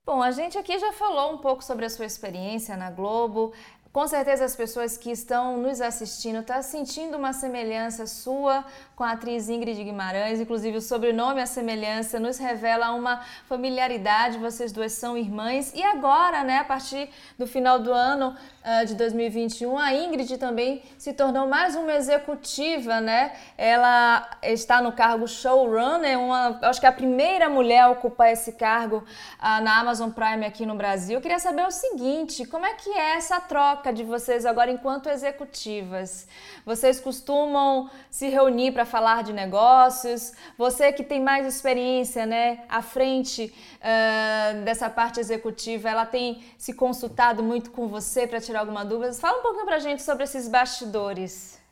Bom, 0.04 0.22
a 0.22 0.30
gente 0.30 0.56
aqui 0.56 0.78
já 0.78 0.92
falou 0.92 1.34
um 1.34 1.38
pouco 1.38 1.64
sobre 1.64 1.84
a 1.84 1.90
sua 1.90 2.04
experiência 2.06 2.76
na 2.76 2.90
Globo. 2.90 3.52
Com 3.96 4.06
certeza 4.06 4.44
as 4.44 4.54
pessoas 4.54 4.98
que 4.98 5.10
estão 5.10 5.56
nos 5.56 5.80
assistindo 5.80 6.40
estão 6.40 6.56
tá 6.56 6.62
sentindo 6.62 7.16
uma 7.16 7.32
semelhança 7.32 8.06
sua 8.06 8.62
com 8.94 9.02
a 9.02 9.12
atriz 9.12 9.48
Ingrid 9.48 9.82
Guimarães, 9.82 10.38
inclusive 10.38 10.76
o 10.76 10.82
sobrenome, 10.82 11.40
a 11.40 11.46
semelhança, 11.46 12.20
nos 12.20 12.36
revela 12.36 12.92
uma 12.92 13.24
familiaridade, 13.48 14.36
vocês 14.36 14.70
duas 14.70 14.92
são 14.92 15.16
irmãs. 15.16 15.72
E 15.74 15.82
agora, 15.82 16.44
né, 16.44 16.58
a 16.58 16.64
partir 16.64 17.08
do 17.38 17.46
final 17.46 17.78
do 17.78 17.90
ano 17.90 18.36
de 18.84 18.94
2021, 18.96 19.78
a 19.78 19.94
Ingrid 19.94 20.38
também 20.38 20.82
se 20.98 21.12
tornou 21.12 21.46
mais 21.46 21.76
uma 21.76 21.94
executiva, 21.94 23.00
né? 23.00 23.32
Ela 23.56 24.28
está 24.42 24.82
no 24.82 24.90
cargo 24.90 25.28
showrunner, 25.28 26.18
uma, 26.18 26.58
acho 26.62 26.80
que 26.80 26.86
é 26.86 26.88
a 26.88 26.92
primeira 26.92 27.48
mulher 27.48 27.82
a 27.82 27.90
ocupar 27.90 28.32
esse 28.32 28.52
cargo 28.52 28.96
uh, 28.96 29.62
na 29.62 29.78
Amazon 29.78 30.10
Prime 30.10 30.44
aqui 30.44 30.66
no 30.66 30.74
Brasil. 30.74 31.14
Eu 31.14 31.20
queria 31.20 31.38
saber 31.38 31.64
o 31.64 31.70
seguinte, 31.70 32.44
como 32.44 32.66
é 32.66 32.74
que 32.74 32.90
é 32.90 33.16
essa 33.16 33.40
troca 33.40 33.92
de 33.92 34.02
vocês 34.02 34.44
agora 34.44 34.70
enquanto 34.70 35.08
executivas? 35.08 36.26
Vocês 36.64 36.98
costumam 36.98 37.88
se 38.10 38.28
reunir 38.28 38.72
para 38.72 38.84
falar 38.84 39.22
de 39.22 39.32
negócios. 39.32 40.32
Você 40.58 40.92
que 40.92 41.04
tem 41.04 41.20
mais 41.20 41.46
experiência, 41.46 42.26
né, 42.26 42.64
à 42.68 42.82
frente 42.82 43.54
uh, 43.76 44.64
dessa 44.64 44.90
parte 44.90 45.20
executiva, 45.20 45.88
ela 45.88 46.04
tem 46.04 46.42
se 46.58 46.72
consultado 46.72 47.42
muito 47.44 47.70
com 47.70 47.86
você 47.86 48.26
para 48.26 48.40
tirar 48.40 48.55
alguma 48.56 48.84
dúvida? 48.84 49.12
Fala 49.14 49.38
um 49.38 49.42
pouquinho 49.42 49.66
para 49.66 49.76
a 49.76 49.80
gente 49.80 50.02
sobre 50.02 50.24
esses 50.24 50.48
bastidores. 50.48 51.62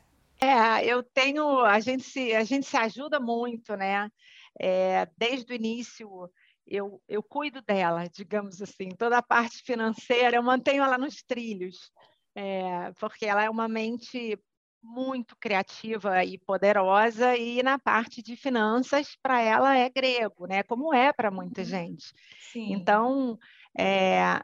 É, 0.41 0.85
eu 0.85 1.03
tenho, 1.03 1.61
a 1.61 1.81
gente 1.81 2.05
se, 2.05 2.35
a 2.35 2.45
gente 2.45 2.67
se 2.67 2.77
ajuda 2.77 3.19
muito, 3.19 3.77
né? 3.77 4.11
É, 4.61 5.09
desde 5.17 5.53
o 5.53 5.57
início 5.57 6.31
eu, 6.67 7.01
eu 7.09 7.23
cuido 7.23 7.61
dela, 7.63 8.09
digamos 8.09 8.61
assim, 8.63 8.89
toda 8.91 9.19
a 9.19 9.23
parte 9.23 9.63
financeira 9.63 10.37
eu 10.37 10.43
mantenho 10.43 10.83
ela 10.83 10.97
nos 10.97 11.23
trilhos, 11.23 11.93
é, 12.35 12.93
porque 12.99 13.27
ela 13.27 13.43
é 13.45 13.51
uma 13.51 13.69
mente 13.69 14.39
muito 14.83 15.35
criativa 15.37 16.23
e 16.25 16.39
poderosa, 16.39 17.37
e 17.37 17.63
na 17.63 17.79
parte 17.79 18.23
de 18.23 18.37
finanças, 18.37 19.17
para 19.23 19.41
ela 19.41 19.77
é 19.77 19.89
grego, 19.89 20.47
né? 20.47 20.63
Como 20.63 20.93
é 20.93 21.11
para 21.11 21.31
muita 21.31 21.63
uhum. 21.63 21.67
gente. 21.67 22.13
Sim. 22.53 22.75
Então, 22.75 23.39
é, 23.77 24.43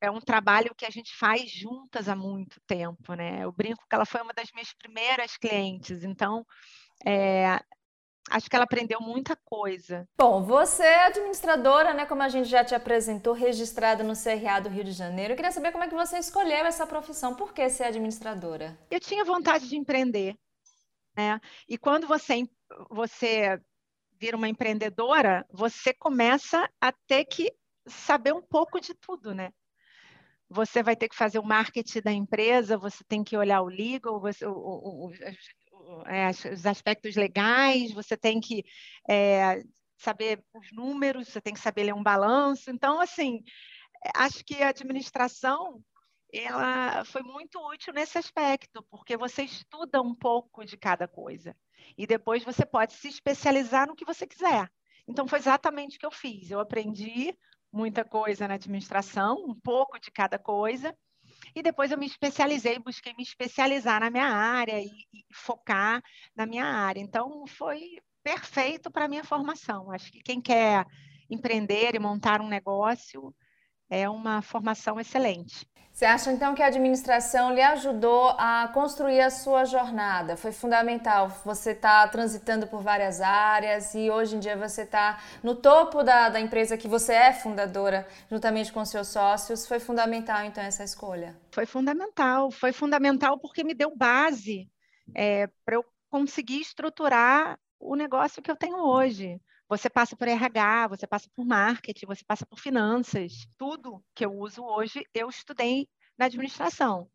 é 0.00 0.10
um 0.10 0.20
trabalho 0.20 0.74
que 0.74 0.86
a 0.86 0.90
gente 0.90 1.14
faz 1.14 1.50
juntas 1.50 2.08
há 2.08 2.16
muito 2.16 2.60
tempo, 2.66 3.14
né? 3.14 3.44
Eu 3.44 3.52
brinco 3.52 3.84
que 3.88 3.94
ela 3.94 4.06
foi 4.06 4.20
uma 4.22 4.32
das 4.32 4.50
minhas 4.52 4.72
primeiras 4.72 5.36
clientes, 5.36 6.02
então 6.04 6.44
é, 7.06 7.60
acho 8.30 8.48
que 8.48 8.56
ela 8.56 8.64
aprendeu 8.64 9.00
muita 9.00 9.36
coisa. 9.44 10.08
Bom, 10.18 10.42
você 10.42 10.82
é 10.82 11.06
administradora, 11.06 11.92
né? 11.94 12.06
Como 12.06 12.22
a 12.22 12.28
gente 12.28 12.48
já 12.48 12.64
te 12.64 12.74
apresentou, 12.74 13.32
registrada 13.34 14.02
no 14.02 14.14
CRA 14.14 14.60
do 14.60 14.68
Rio 14.68 14.84
de 14.84 14.92
Janeiro. 14.92 15.32
Eu 15.32 15.36
queria 15.36 15.52
saber 15.52 15.72
como 15.72 15.84
é 15.84 15.88
que 15.88 15.94
você 15.94 16.18
escolheu 16.18 16.64
essa 16.66 16.86
profissão. 16.86 17.34
Por 17.34 17.52
que 17.52 17.68
ser 17.68 17.84
administradora? 17.84 18.78
Eu 18.90 19.00
tinha 19.00 19.24
vontade 19.24 19.68
de 19.68 19.76
empreender, 19.76 20.36
né? 21.16 21.40
E 21.68 21.76
quando 21.76 22.06
você 22.06 22.44
você 22.90 23.60
vira 24.20 24.36
uma 24.36 24.48
empreendedora, 24.48 25.46
você 25.50 25.94
começa 25.94 26.68
a 26.80 26.92
ter 27.06 27.24
que 27.24 27.52
saber 27.88 28.32
um 28.32 28.42
pouco 28.42 28.80
de 28.80 28.94
tudo, 28.94 29.34
né? 29.34 29.52
você 30.48 30.82
vai 30.82 30.96
ter 30.96 31.08
que 31.08 31.16
fazer 31.16 31.38
o 31.38 31.44
marketing 31.44 32.00
da 32.00 32.12
empresa, 32.12 32.78
você 32.78 33.04
tem 33.04 33.22
que 33.22 33.36
olhar 33.36 33.60
o 33.60 33.68
legal, 33.68 34.18
você, 34.18 34.46
o, 34.46 34.52
o, 34.52 35.08
o, 35.08 36.02
é, 36.06 36.30
os 36.30 36.64
aspectos 36.64 37.14
legais, 37.16 37.92
você 37.92 38.16
tem 38.16 38.40
que 38.40 38.64
é, 39.08 39.62
saber 39.98 40.42
os 40.54 40.72
números, 40.72 41.28
você 41.28 41.40
tem 41.40 41.52
que 41.52 41.60
saber 41.60 41.84
ler 41.84 41.94
um 41.94 42.02
balanço. 42.02 42.70
Então, 42.70 42.98
assim, 43.00 43.42
acho 44.14 44.42
que 44.44 44.62
a 44.62 44.68
administração 44.68 45.82
ela 46.32 47.04
foi 47.04 47.22
muito 47.22 47.58
útil 47.58 47.92
nesse 47.92 48.18
aspecto, 48.18 48.82
porque 48.90 49.16
você 49.16 49.42
estuda 49.42 50.00
um 50.00 50.14
pouco 50.14 50.64
de 50.64 50.76
cada 50.76 51.06
coisa 51.08 51.56
e 51.96 52.06
depois 52.06 52.44
você 52.44 52.66
pode 52.66 52.94
se 52.94 53.08
especializar 53.08 53.86
no 53.86 53.96
que 53.96 54.04
você 54.04 54.26
quiser. 54.26 54.70
Então, 55.06 55.26
foi 55.26 55.38
exatamente 55.38 55.96
o 55.96 56.00
que 56.00 56.06
eu 56.06 56.10
fiz. 56.10 56.50
Eu 56.50 56.60
aprendi 56.60 57.34
muita 57.72 58.04
coisa 58.04 58.48
na 58.48 58.54
administração, 58.54 59.44
um 59.46 59.54
pouco 59.54 59.98
de 60.00 60.10
cada 60.10 60.38
coisa, 60.38 60.96
e 61.54 61.62
depois 61.62 61.90
eu 61.90 61.98
me 61.98 62.06
especializei, 62.06 62.78
busquei 62.78 63.14
me 63.14 63.22
especializar 63.22 64.00
na 64.00 64.10
minha 64.10 64.26
área 64.26 64.80
e, 64.80 64.88
e 65.12 65.24
focar 65.32 66.02
na 66.34 66.46
minha 66.46 66.64
área. 66.64 67.00
Então, 67.00 67.46
foi 67.46 67.98
perfeito 68.22 68.90
para 68.90 69.06
a 69.06 69.08
minha 69.08 69.24
formação. 69.24 69.90
Acho 69.90 70.10
que 70.12 70.20
quem 70.20 70.40
quer 70.40 70.84
empreender 71.30 71.94
e 71.94 71.98
montar 71.98 72.40
um 72.40 72.48
negócio 72.48 73.34
é 73.90 74.08
uma 74.08 74.42
formação 74.42 75.00
excelente. 75.00 75.66
Você 75.98 76.04
acha 76.04 76.30
então 76.30 76.54
que 76.54 76.62
a 76.62 76.66
administração 76.66 77.52
lhe 77.52 77.60
ajudou 77.60 78.28
a 78.38 78.70
construir 78.72 79.20
a 79.20 79.30
sua 79.30 79.64
jornada? 79.64 80.36
Foi 80.36 80.52
fundamental. 80.52 81.28
Você 81.44 81.72
está 81.72 82.06
transitando 82.06 82.68
por 82.68 82.80
várias 82.80 83.20
áreas 83.20 83.96
e 83.96 84.08
hoje 84.08 84.36
em 84.36 84.38
dia 84.38 84.56
você 84.56 84.82
está 84.82 85.20
no 85.42 85.56
topo 85.56 86.04
da, 86.04 86.28
da 86.28 86.38
empresa 86.38 86.78
que 86.78 86.86
você 86.86 87.14
é 87.14 87.32
fundadora, 87.32 88.06
juntamente 88.30 88.72
com 88.72 88.84
seus 88.84 89.08
sócios. 89.08 89.66
Foi 89.66 89.80
fundamental 89.80 90.44
então 90.44 90.62
essa 90.62 90.84
escolha? 90.84 91.36
Foi 91.50 91.66
fundamental. 91.66 92.48
Foi 92.52 92.70
fundamental 92.70 93.36
porque 93.36 93.64
me 93.64 93.74
deu 93.74 93.92
base 93.96 94.70
é, 95.16 95.48
para 95.64 95.74
eu 95.74 95.84
conseguir 96.08 96.60
estruturar 96.60 97.58
o 97.80 97.96
negócio 97.96 98.40
que 98.40 98.52
eu 98.52 98.56
tenho 98.56 98.78
hoje. 98.78 99.40
Você 99.68 99.90
passa 99.90 100.16
por 100.16 100.26
RH, 100.26 100.88
você 100.88 101.06
passa 101.06 101.28
por 101.36 101.44
marketing, 101.44 102.06
você 102.06 102.24
passa 102.24 102.46
por 102.46 102.58
finanças. 102.58 103.46
Tudo 103.58 104.02
que 104.14 104.24
eu 104.24 104.32
uso 104.32 104.64
hoje, 104.64 105.04
eu 105.12 105.28
estudei 105.28 105.86
na 106.18 106.24
administração. 106.26 107.08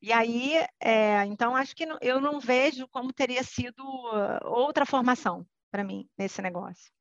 E 0.00 0.12
aí, 0.12 0.52
é, 0.80 1.24
então, 1.24 1.56
acho 1.56 1.74
que 1.74 1.86
não, 1.86 1.98
eu 2.00 2.20
não 2.20 2.38
vejo 2.38 2.86
como 2.88 3.12
teria 3.12 3.42
sido 3.42 3.82
uh, 3.82 4.38
outra 4.44 4.84
formação 4.84 5.46
para 5.70 5.82
mim 5.82 6.06
nesse 6.16 6.42
negócio. 6.42 6.92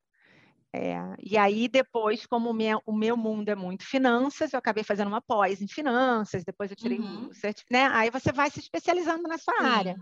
É, 0.74 0.96
e 1.20 1.38
aí, 1.38 1.68
depois, 1.68 2.26
como 2.26 2.50
o 2.50 2.54
meu, 2.54 2.82
o 2.86 2.94
meu, 2.94 3.18
mundo 3.18 3.50
é 3.50 3.56
muito 3.56 3.86
finanças, 3.86 4.54
eu 4.54 4.60
acabei 4.60 4.84
fazendo 4.84 5.08
uma 5.08 5.22
pós 5.22 5.62
em 5.62 5.68
finanças, 5.68 6.44
depois 6.44 6.72
eu 6.72 6.78
tirei 6.78 7.00
uhum. 7.00 7.28
o 7.28 7.34
certificado, 7.34 7.84
né? 7.84 7.90
Aí 7.94 8.10
você 8.10 8.32
vai 8.32 8.50
se 8.50 8.60
especializando 8.60 9.24
na 9.24 9.38
sua 9.38 9.56
Sim. 9.58 9.66
área 9.66 9.98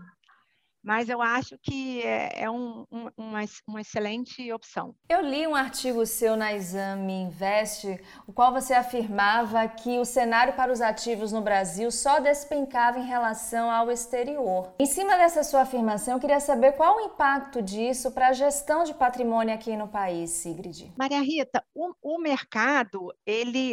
mas 0.86 1.08
eu 1.08 1.20
acho 1.20 1.58
que 1.58 2.00
é, 2.02 2.44
é 2.44 2.50
um, 2.50 2.86
um, 2.92 3.10
uma, 3.16 3.40
uma, 3.66 3.80
excelente 3.80 4.52
opção. 4.52 4.94
Eu 5.08 5.20
li 5.20 5.44
um 5.44 5.56
artigo 5.56 6.06
seu 6.06 6.36
na 6.36 6.54
Exame 6.54 7.12
Invest, 7.12 8.00
o 8.24 8.32
qual 8.32 8.52
você 8.52 8.72
afirmava 8.72 9.66
que 9.66 9.98
o 9.98 10.04
cenário 10.04 10.54
para 10.54 10.72
os 10.72 10.80
ativos 10.80 11.32
no 11.32 11.40
Brasil 11.40 11.90
só 11.90 12.20
despencava 12.20 13.00
em 13.00 13.04
relação 13.04 13.68
ao 13.68 13.90
exterior. 13.90 14.72
Em 14.78 14.86
cima 14.86 15.16
dessa 15.16 15.42
sua 15.42 15.62
afirmação, 15.62 16.14
eu 16.14 16.20
queria 16.20 16.38
saber 16.38 16.74
qual 16.74 16.98
o 16.98 17.00
impacto 17.00 17.60
disso 17.60 18.12
para 18.12 18.28
a 18.28 18.32
gestão 18.32 18.84
de 18.84 18.94
patrimônio 18.94 19.52
aqui 19.52 19.76
no 19.76 19.88
país, 19.88 20.30
Sigrid. 20.30 20.92
Maria 20.96 21.20
Rita, 21.20 21.64
o, 21.74 21.92
o 22.00 22.18
mercado, 22.20 23.12
ele, 23.26 23.72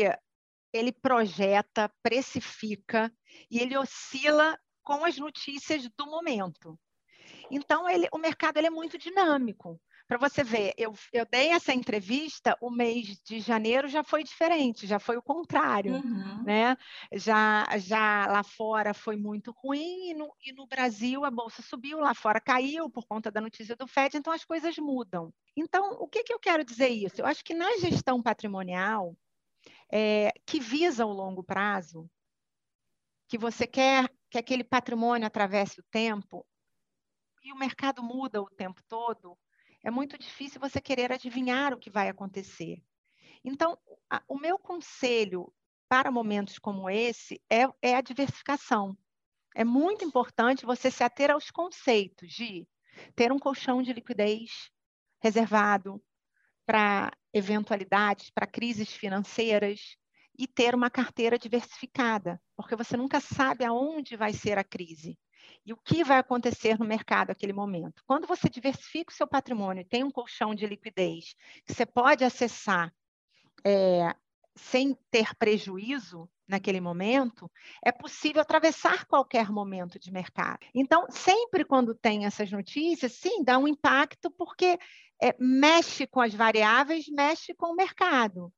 ele 0.73 0.91
projeta, 0.91 1.91
precifica 2.01 3.13
e 3.51 3.59
ele 3.59 3.77
oscila 3.77 4.57
com 4.83 5.05
as 5.05 5.17
notícias 5.17 5.87
do 5.95 6.07
momento. 6.07 6.75
Então, 7.55 7.89
ele, 7.89 8.07
o 8.11 8.17
mercado 8.17 8.57
ele 8.57 8.67
é 8.67 8.71
muito 8.71 8.97
dinâmico. 8.97 9.79
Para 10.07 10.17
você 10.17 10.43
ver, 10.43 10.73
eu, 10.77 10.93
eu 11.13 11.25
dei 11.25 11.49
essa 11.49 11.73
entrevista, 11.73 12.57
o 12.59 12.69
mês 12.69 13.17
de 13.23 13.39
janeiro 13.39 13.87
já 13.87 14.03
foi 14.03 14.23
diferente, 14.23 14.85
já 14.85 14.99
foi 14.99 15.15
o 15.15 15.21
contrário, 15.21 15.93
uhum. 15.95 16.43
né? 16.43 16.77
Já, 17.13 17.65
já 17.77 18.27
lá 18.27 18.43
fora 18.43 18.93
foi 18.93 19.15
muito 19.15 19.51
ruim 19.51 20.09
e 20.09 20.13
no, 20.13 20.33
e 20.45 20.51
no 20.51 20.67
Brasil 20.67 21.23
a 21.23 21.31
bolsa 21.31 21.61
subiu, 21.61 21.99
lá 21.99 22.13
fora 22.13 22.41
caiu 22.41 22.89
por 22.89 23.05
conta 23.05 23.31
da 23.31 23.39
notícia 23.39 23.75
do 23.75 23.87
FED, 23.87 24.17
então 24.17 24.33
as 24.33 24.43
coisas 24.43 24.77
mudam. 24.77 25.33
Então, 25.55 25.91
o 25.93 26.07
que, 26.07 26.23
que 26.23 26.33
eu 26.33 26.39
quero 26.39 26.65
dizer 26.65 26.89
isso? 26.89 27.21
Eu 27.21 27.25
acho 27.25 27.43
que 27.43 27.53
na 27.53 27.77
gestão 27.77 28.21
patrimonial, 28.21 29.15
é, 29.91 30.31
que 30.45 30.59
visa 30.59 31.05
o 31.05 31.13
longo 31.13 31.43
prazo, 31.43 32.09
que 33.27 33.37
você 33.37 33.65
quer 33.65 34.11
que 34.29 34.37
aquele 34.37 34.63
patrimônio 34.63 35.25
atravesse 35.27 35.79
o 35.79 35.85
tempo, 35.91 36.45
e 37.43 37.51
o 37.51 37.57
mercado 37.57 38.01
muda 38.01 38.41
o 38.41 38.49
tempo 38.49 38.81
todo, 38.87 39.37
é 39.83 39.91
muito 39.91 40.17
difícil 40.17 40.61
você 40.61 40.79
querer 40.79 41.11
adivinhar 41.11 41.73
o 41.73 41.77
que 41.77 41.89
vai 41.89 42.07
acontecer. 42.07 42.81
Então, 43.43 43.77
a, 44.09 44.23
o 44.27 44.39
meu 44.39 44.57
conselho 44.57 45.53
para 45.89 46.09
momentos 46.09 46.57
como 46.57 46.89
esse 46.89 47.41
é, 47.49 47.67
é 47.81 47.95
a 47.95 48.01
diversificação. 48.01 48.97
É 49.53 49.63
muito 49.63 50.05
importante 50.05 50.65
você 50.65 50.89
se 50.89 51.03
ater 51.03 51.29
aos 51.29 51.51
conceitos 51.51 52.31
de 52.31 52.67
ter 53.15 53.31
um 53.31 53.37
colchão 53.37 53.83
de 53.83 53.91
liquidez 53.91 54.71
reservado 55.21 56.01
para 56.65 57.11
eventualidades, 57.33 58.29
para 58.29 58.47
crises 58.47 58.91
financeiras 58.93 59.97
e 60.37 60.47
ter 60.47 60.73
uma 60.73 60.89
carteira 60.89 61.37
diversificada, 61.37 62.41
porque 62.55 62.75
você 62.75 62.97
nunca 62.97 63.19
sabe 63.19 63.65
aonde 63.65 64.15
vai 64.15 64.33
ser 64.33 64.57
a 64.57 64.63
crise 64.63 65.19
e 65.65 65.73
o 65.73 65.77
que 65.77 66.03
vai 66.03 66.17
acontecer 66.17 66.77
no 66.77 66.85
mercado 66.85 67.29
naquele 67.29 67.53
momento. 67.53 68.03
Quando 68.05 68.27
você 68.27 68.49
diversifica 68.49 69.11
o 69.11 69.15
seu 69.15 69.27
patrimônio 69.27 69.81
e 69.81 69.85
tem 69.85 70.03
um 70.03 70.11
colchão 70.11 70.53
de 70.53 70.65
liquidez 70.65 71.35
que 71.65 71.73
você 71.73 71.85
pode 71.85 72.23
acessar 72.23 72.93
é, 73.65 74.15
sem 74.55 74.97
ter 75.09 75.33
prejuízo 75.35 76.29
naquele 76.47 76.81
momento, 76.81 77.49
é 77.83 77.91
possível 77.91 78.41
atravessar 78.41 79.05
qualquer 79.05 79.49
momento 79.49 79.97
de 79.97 80.11
mercado. 80.11 80.59
Então, 80.75 81.05
sempre 81.09 81.63
quando 81.63 81.95
tem 81.95 82.25
essas 82.25 82.51
notícias, 82.51 83.13
sim, 83.13 83.43
dá 83.43 83.57
um 83.57 83.67
impacto 83.67 84.29
porque 84.31 84.77
é, 85.21 85.35
mexe 85.39 86.05
com 86.05 86.19
as 86.19 86.33
variáveis, 86.33 87.05
mexe 87.07 87.53
com 87.53 87.67
o 87.67 87.75
mercado 87.75 88.51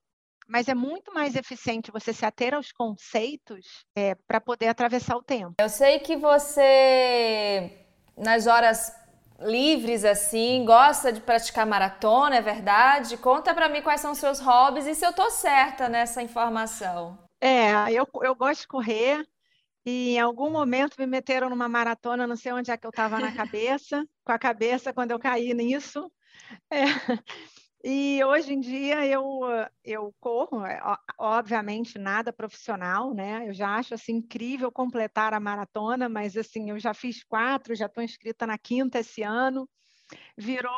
mas 0.47 0.67
é 0.67 0.75
muito 0.75 1.13
mais 1.13 1.35
eficiente 1.35 1.91
você 1.91 2.13
se 2.13 2.25
ater 2.25 2.53
aos 2.53 2.71
conceitos 2.71 3.85
é, 3.95 4.15
para 4.27 4.39
poder 4.39 4.67
atravessar 4.67 5.15
o 5.15 5.23
tempo. 5.23 5.55
Eu 5.59 5.69
sei 5.69 5.99
que 5.99 6.15
você, 6.15 7.71
nas 8.17 8.47
horas 8.47 8.93
livres 9.39 10.05
assim, 10.05 10.63
gosta 10.65 11.11
de 11.11 11.19
praticar 11.19 11.65
maratona, 11.65 12.37
é 12.37 12.41
verdade? 12.41 13.17
Conta 13.17 13.53
para 13.53 13.67
mim 13.67 13.81
quais 13.81 14.01
são 14.01 14.11
os 14.11 14.17
seus 14.17 14.39
hobbies 14.39 14.85
e 14.87 14.95
se 14.95 15.05
eu 15.05 15.13
tô 15.13 15.29
certa 15.29 15.89
nessa 15.89 16.21
informação. 16.21 17.17
É, 17.41 17.91
eu, 17.91 18.07
eu 18.23 18.35
gosto 18.35 18.61
de 18.61 18.67
correr. 18.67 19.25
E 19.87 20.15
em 20.15 20.19
algum 20.19 20.49
momento 20.49 20.95
me 20.97 21.05
meteram 21.05 21.47
numa 21.47 21.69
maratona, 21.69 22.25
não 22.25 22.35
sei 22.35 22.51
onde 22.51 22.71
é 22.71 22.77
que 22.77 22.87
eu 22.87 22.89
estava 22.89 23.19
na 23.19 23.31
cabeça, 23.31 24.03
com 24.23 24.31
a 24.31 24.39
cabeça 24.39 24.91
quando 24.91 25.11
eu 25.11 25.19
caí 25.19 25.53
nisso. 25.53 26.11
É. 26.71 26.85
E 27.87 28.23
hoje 28.23 28.51
em 28.51 28.59
dia 28.59 29.05
eu, 29.05 29.41
eu 29.83 30.11
corro, 30.19 30.65
é, 30.65 30.81
obviamente 31.19 31.99
nada 31.99 32.33
profissional, 32.33 33.13
né? 33.13 33.47
Eu 33.47 33.53
já 33.53 33.75
acho 33.75 33.93
assim 33.93 34.13
incrível 34.13 34.71
completar 34.71 35.35
a 35.35 35.39
maratona, 35.39 36.09
mas 36.09 36.35
assim, 36.35 36.71
eu 36.71 36.79
já 36.79 36.95
fiz 36.95 37.23
quatro, 37.23 37.75
já 37.75 37.85
estou 37.85 38.03
inscrita 38.03 38.47
na 38.47 38.57
quinta 38.57 38.97
esse 38.97 39.21
ano. 39.21 39.69
Virou, 40.35 40.73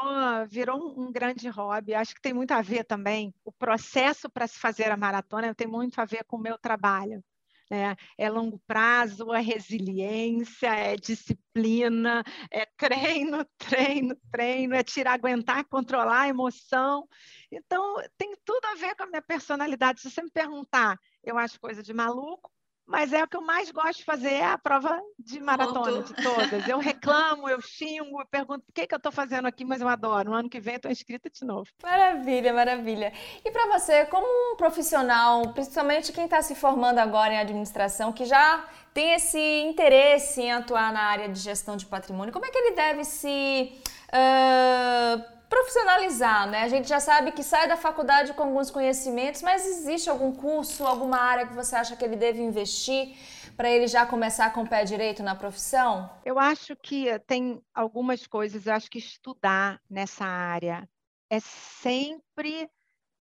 virou 0.50 1.00
um 1.00 1.10
grande 1.10 1.48
hobby. 1.48 1.94
Acho 1.94 2.14
que 2.14 2.22
tem 2.22 2.34
muito 2.34 2.52
a 2.52 2.62
ver 2.62 2.84
também. 2.84 3.34
O 3.46 3.54
processo 3.54 4.30
para 4.30 4.46
se 4.46 4.60
fazer 4.60 4.92
a 4.92 4.98
maratona 4.98 5.56
tem 5.56 5.68
muito 5.68 6.02
a 6.02 6.06
ver 6.06 6.26
com 6.26 6.36
o 6.36 6.42
meu 6.42 6.58
trabalho. 6.58 7.24
Né? 7.70 7.96
É 8.18 8.30
longo 8.30 8.60
prazo, 8.66 9.34
é 9.34 9.42
resiliência, 9.42 10.68
é 10.68 10.96
disciplina, 10.96 12.24
é 12.50 12.66
treino, 12.78 13.46
treino, 13.58 14.16
treino, 14.32 14.76
é 14.76 14.84
tirar, 14.84 15.14
aguentar, 15.14 15.66
controlar 15.66 16.22
a 16.22 16.28
emoção. 16.30 17.08
Então, 17.52 17.96
tem 18.18 18.34
tudo 18.46 18.66
a 18.66 18.76
ver 18.76 18.96
com 18.96 19.04
a 19.04 19.08
minha 19.08 19.22
personalidade. 19.22 20.02
Se 20.02 20.10
você 20.10 20.22
me 20.22 20.32
perguntar, 20.32 20.98
eu 21.24 21.38
acho 21.38 21.60
coisa 21.60 21.84
de 21.84 21.94
maluco, 21.94 22.52
mas 22.88 23.12
é 23.12 23.22
o 23.22 23.28
que 23.28 23.36
eu 23.36 23.42
mais 23.42 23.70
gosto 23.70 23.98
de 23.98 24.06
fazer, 24.06 24.34
é 24.34 24.46
a 24.46 24.58
prova 24.58 24.98
de 25.20 25.42
maratona 25.42 26.04
de 26.04 26.14
todas. 26.14 26.68
Eu 26.68 26.80
reclamo, 26.80 27.50
eu 27.50 27.60
xingo, 27.62 28.22
eu 28.22 28.26
pergunto 28.26 28.66
por 28.66 28.74
que, 28.74 28.88
que 28.88 28.96
eu 28.96 28.98
estou 28.98 29.12
fazendo 29.12 29.46
aqui, 29.46 29.66
mas 29.66 29.82
eu 29.82 29.88
adoro. 29.90 30.30
No 30.30 30.36
ano 30.36 30.50
que 30.50 30.60
vem 30.60 30.76
eu 30.76 30.78
estou 30.78 30.92
inscrita 30.92 31.30
de 31.30 31.46
novo. 31.46 31.70
Maravilha, 31.84 32.54
maravilha. 32.54 33.12
E 33.44 33.52
para 33.52 33.78
você, 33.78 34.06
como 34.06 34.26
um 34.26 34.56
profissional, 34.56 35.54
principalmente 35.54 36.14
quem 36.14 36.24
está 36.24 36.42
se 36.42 36.56
formando 36.56 37.00
agora 37.00 37.34
em 37.34 37.40
administração, 37.40 38.14
que 38.14 38.24
já 38.24 38.66
tem 38.94 39.14
esse 39.14 39.40
interesse 39.40 40.42
em 40.42 40.52
atuar 40.54 40.94
na 40.94 41.02
área 41.02 41.28
de 41.28 41.40
gestão 41.40 41.76
de 41.76 41.86
patrimônio, 41.86 42.34
como 42.34 42.46
é 42.46 42.50
que 42.50 42.58
ele 42.58 42.72
deve 42.72 43.04
se 43.04 43.72
uh, 44.08 45.37
profissionalizar, 45.50 46.50
né? 46.50 46.64
A 46.64 46.68
gente 46.68 46.88
já 46.88 47.00
sabe 47.00 47.32
que 47.32 47.44
sai 47.44 47.68
da 47.68 47.78
faculdade 47.78 48.34
com 48.34 48.44
alguns 48.44 48.70
conhecimentos, 48.70 49.42
mas 49.42 49.66
existe 49.66 50.10
algum 50.10 50.32
curso, 50.32 50.86
alguma 50.86 51.18
área 51.18 51.48
que 51.48 51.54
você 51.54 51.76
acha 51.76 51.96
que 51.96 52.04
ele 52.04 52.16
deve 52.16 52.42
investir 52.42 53.18
para 53.56 53.70
ele 53.70 53.88
já 53.88 54.06
começar 54.06 54.54
com 54.54 54.62
o 54.62 54.70
pé 54.70 54.84
direito 54.84 55.24
na 55.24 55.36
profissão? 55.36 56.10
Eu 56.24 56.38
acho 56.38 56.76
que 56.76 57.18
tem 57.20 57.62
algumas 57.74 58.28
coisas, 58.28 58.68
eu 58.68 58.74
acho 58.74 58.90
que 58.90 59.00
estudar 59.00 59.82
nessa 59.90 60.26
área 60.26 60.88
é 61.30 61.40
sempre 61.40 62.70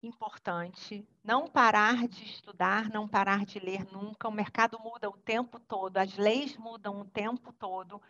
importante. 0.04 1.08
Não 1.24 1.48
parar 1.48 2.08
de 2.08 2.24
estudar, 2.24 2.90
não 2.90 3.08
parar 3.08 3.46
de 3.46 3.60
ler 3.60 3.86
nunca. 3.92 4.28
O 4.28 4.32
mercado 4.32 4.80
muda 4.80 5.10
o 5.10 5.18
tempo 5.18 5.60
todo, 5.60 5.98
as 5.98 6.18
leis 6.18 6.58
mudam 6.58 7.02
o 7.02 7.06
tempo 7.06 7.54
todo. 7.54 8.02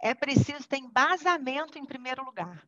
É 0.00 0.14
preciso 0.14 0.66
ter 0.68 0.78
embasamento 0.78 1.78
em 1.78 1.84
primeiro 1.84 2.24
lugar. 2.24 2.66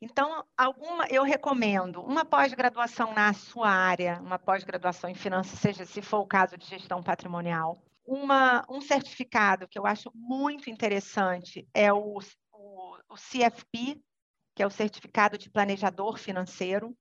Então, 0.00 0.44
alguma, 0.56 1.06
eu 1.08 1.24
recomendo 1.24 2.00
uma 2.00 2.24
pós-graduação 2.24 3.12
na 3.12 3.32
sua 3.32 3.68
área, 3.68 4.20
uma 4.22 4.38
pós-graduação 4.38 5.10
em 5.10 5.14
finanças, 5.14 5.58
seja 5.58 5.84
se 5.84 6.00
for 6.00 6.18
o 6.18 6.26
caso 6.26 6.56
de 6.56 6.66
gestão 6.66 7.02
patrimonial. 7.02 7.82
Uma, 8.06 8.64
um 8.68 8.80
certificado 8.80 9.66
que 9.66 9.78
eu 9.78 9.84
acho 9.84 10.10
muito 10.14 10.70
interessante 10.70 11.68
é 11.74 11.92
o, 11.92 12.18
o, 12.52 12.96
o 13.08 13.14
CFP, 13.14 14.00
que 14.54 14.62
é 14.62 14.66
o 14.66 14.70
Certificado 14.70 15.36
de 15.36 15.50
Planejador 15.50 16.16
Financeiro, 16.16 16.96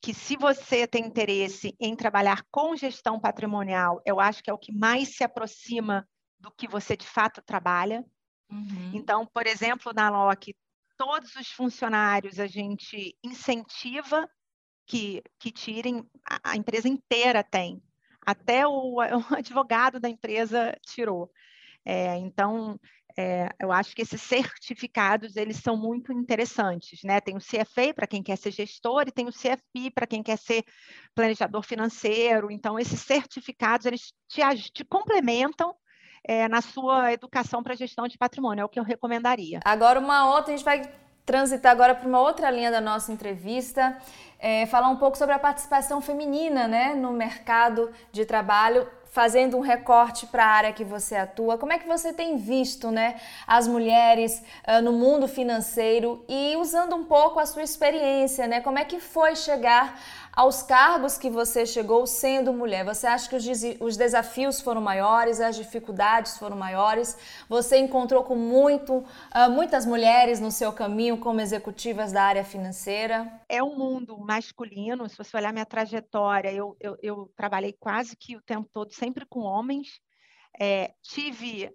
que 0.00 0.14
se 0.14 0.36
você 0.36 0.86
tem 0.86 1.06
interesse 1.06 1.74
em 1.80 1.96
trabalhar 1.96 2.44
com 2.50 2.76
gestão 2.76 3.18
patrimonial, 3.18 4.00
eu 4.04 4.20
acho 4.20 4.42
que 4.42 4.50
é 4.50 4.52
o 4.52 4.58
que 4.58 4.72
mais 4.72 5.16
se 5.16 5.24
aproxima 5.24 6.06
do 6.38 6.52
que 6.52 6.68
você 6.68 6.96
de 6.96 7.06
fato 7.06 7.42
trabalha. 7.42 8.04
Uhum. 8.50 8.92
Então, 8.94 9.26
por 9.26 9.46
exemplo, 9.46 9.92
na 9.94 10.08
LOC, 10.08 10.54
todos 10.98 11.34
os 11.36 11.48
funcionários 11.52 12.40
a 12.40 12.46
gente 12.46 13.16
incentiva 13.24 14.28
que, 14.84 15.22
que 15.38 15.52
tirem, 15.52 16.04
a, 16.42 16.56
empresa 16.56 16.88
inteira 16.88 17.44
tem, 17.44 17.80
até 18.26 18.66
o, 18.66 18.96
o, 19.30 19.34
advogado 19.34 20.00
da 20.00 20.08
empresa 20.08 20.76
tirou. 20.84 21.30
É, 21.84 22.16
então, 22.16 22.78
é, 23.16 23.48
eu 23.60 23.70
acho 23.70 23.94
que 23.94 24.02
esses 24.02 24.20
certificados 24.20 25.36
eles 25.36 25.58
são 25.58 25.76
muito 25.76 26.12
interessantes, 26.12 27.02
né? 27.04 27.20
Tem 27.20 27.36
o 27.36 27.40
CFA 27.40 27.94
para 27.94 28.06
quem 28.06 28.22
quer 28.22 28.36
ser 28.36 28.50
gestor 28.50 29.04
e 29.06 29.12
tem 29.12 29.26
o 29.26 29.32
CFP 29.32 29.90
para 29.94 30.06
quem 30.06 30.22
quer 30.22 30.36
ser 30.36 30.64
planejador 31.14 31.62
financeiro. 31.62 32.50
Então, 32.50 32.78
esses 32.78 33.00
certificados 33.00 33.86
eles 33.86 34.12
te, 34.28 34.40
te 34.72 34.84
complementam 34.84 35.74
é, 36.28 36.46
na 36.46 36.60
sua 36.60 37.10
educação 37.10 37.62
para 37.62 37.74
gestão 37.74 38.06
de 38.06 38.18
patrimônio, 38.18 38.62
é 38.62 38.64
o 38.64 38.68
que 38.68 38.78
eu 38.78 38.84
recomendaria. 38.84 39.60
Agora, 39.64 39.98
uma 39.98 40.30
outra, 40.30 40.52
a 40.52 40.56
gente 40.56 40.64
vai 40.64 40.82
transitar 41.24 41.72
agora 41.72 41.94
para 41.94 42.06
uma 42.08 42.20
outra 42.20 42.50
linha 42.50 42.70
da 42.70 42.80
nossa 42.80 43.10
entrevista, 43.10 43.96
é, 44.38 44.66
falar 44.66 44.88
um 44.88 44.96
pouco 44.96 45.16
sobre 45.16 45.34
a 45.34 45.38
participação 45.38 46.00
feminina 46.00 46.68
né, 46.68 46.94
no 46.94 47.12
mercado 47.12 47.90
de 48.12 48.24
trabalho 48.24 48.86
fazendo 49.10 49.56
um 49.56 49.60
recorte 49.60 50.26
para 50.26 50.44
a 50.44 50.48
área 50.48 50.72
que 50.72 50.84
você 50.84 51.16
atua, 51.16 51.58
como 51.58 51.72
é 51.72 51.78
que 51.78 51.88
você 51.88 52.12
tem 52.12 52.36
visto 52.36 52.90
né, 52.90 53.16
as 53.46 53.66
mulheres 53.66 54.42
uh, 54.66 54.82
no 54.82 54.92
mundo 54.92 55.26
financeiro 55.26 56.24
e 56.28 56.56
usando 56.56 56.94
um 56.94 57.04
pouco 57.04 57.40
a 57.40 57.46
sua 57.46 57.62
experiência, 57.62 58.46
né? 58.46 58.60
Como 58.60 58.78
é 58.78 58.84
que 58.84 59.00
foi 59.00 59.34
chegar 59.34 59.98
aos 60.38 60.62
cargos 60.62 61.18
que 61.18 61.28
você 61.28 61.66
chegou 61.66 62.06
sendo 62.06 62.52
mulher? 62.52 62.84
Você 62.84 63.08
acha 63.08 63.28
que 63.28 63.34
os, 63.34 63.44
os 63.80 63.96
desafios 63.96 64.60
foram 64.60 64.80
maiores, 64.80 65.40
as 65.40 65.56
dificuldades 65.56 66.38
foram 66.38 66.56
maiores? 66.56 67.18
Você 67.48 67.76
encontrou 67.76 68.22
com 68.22 68.36
muito, 68.36 68.98
uh, 68.98 69.50
muitas 69.50 69.84
mulheres 69.84 70.38
no 70.38 70.52
seu 70.52 70.72
caminho 70.72 71.18
como 71.18 71.40
executivas 71.40 72.12
da 72.12 72.22
área 72.22 72.44
financeira? 72.44 73.28
É 73.48 73.60
um 73.60 73.76
mundo 73.76 74.16
masculino. 74.16 75.08
Se 75.08 75.18
você 75.18 75.36
olhar 75.36 75.52
minha 75.52 75.66
trajetória, 75.66 76.52
eu, 76.52 76.76
eu, 76.78 76.96
eu 77.02 77.32
trabalhei 77.34 77.72
quase 77.72 78.16
que 78.16 78.36
o 78.36 78.42
tempo 78.42 78.70
todo 78.72 78.94
sempre 78.94 79.26
com 79.26 79.40
homens. 79.40 79.98
É, 80.60 80.92
tive 81.02 81.68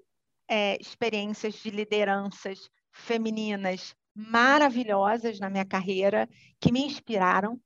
é, 0.47 0.77
experiências 0.79 1.55
de 1.55 1.69
lideranças 1.69 2.69
femininas 2.93 3.93
maravilhosas 4.15 5.37
na 5.37 5.49
minha 5.49 5.65
carreira 5.65 6.29
que 6.61 6.71
me 6.71 6.85
inspiraram. 6.85 7.59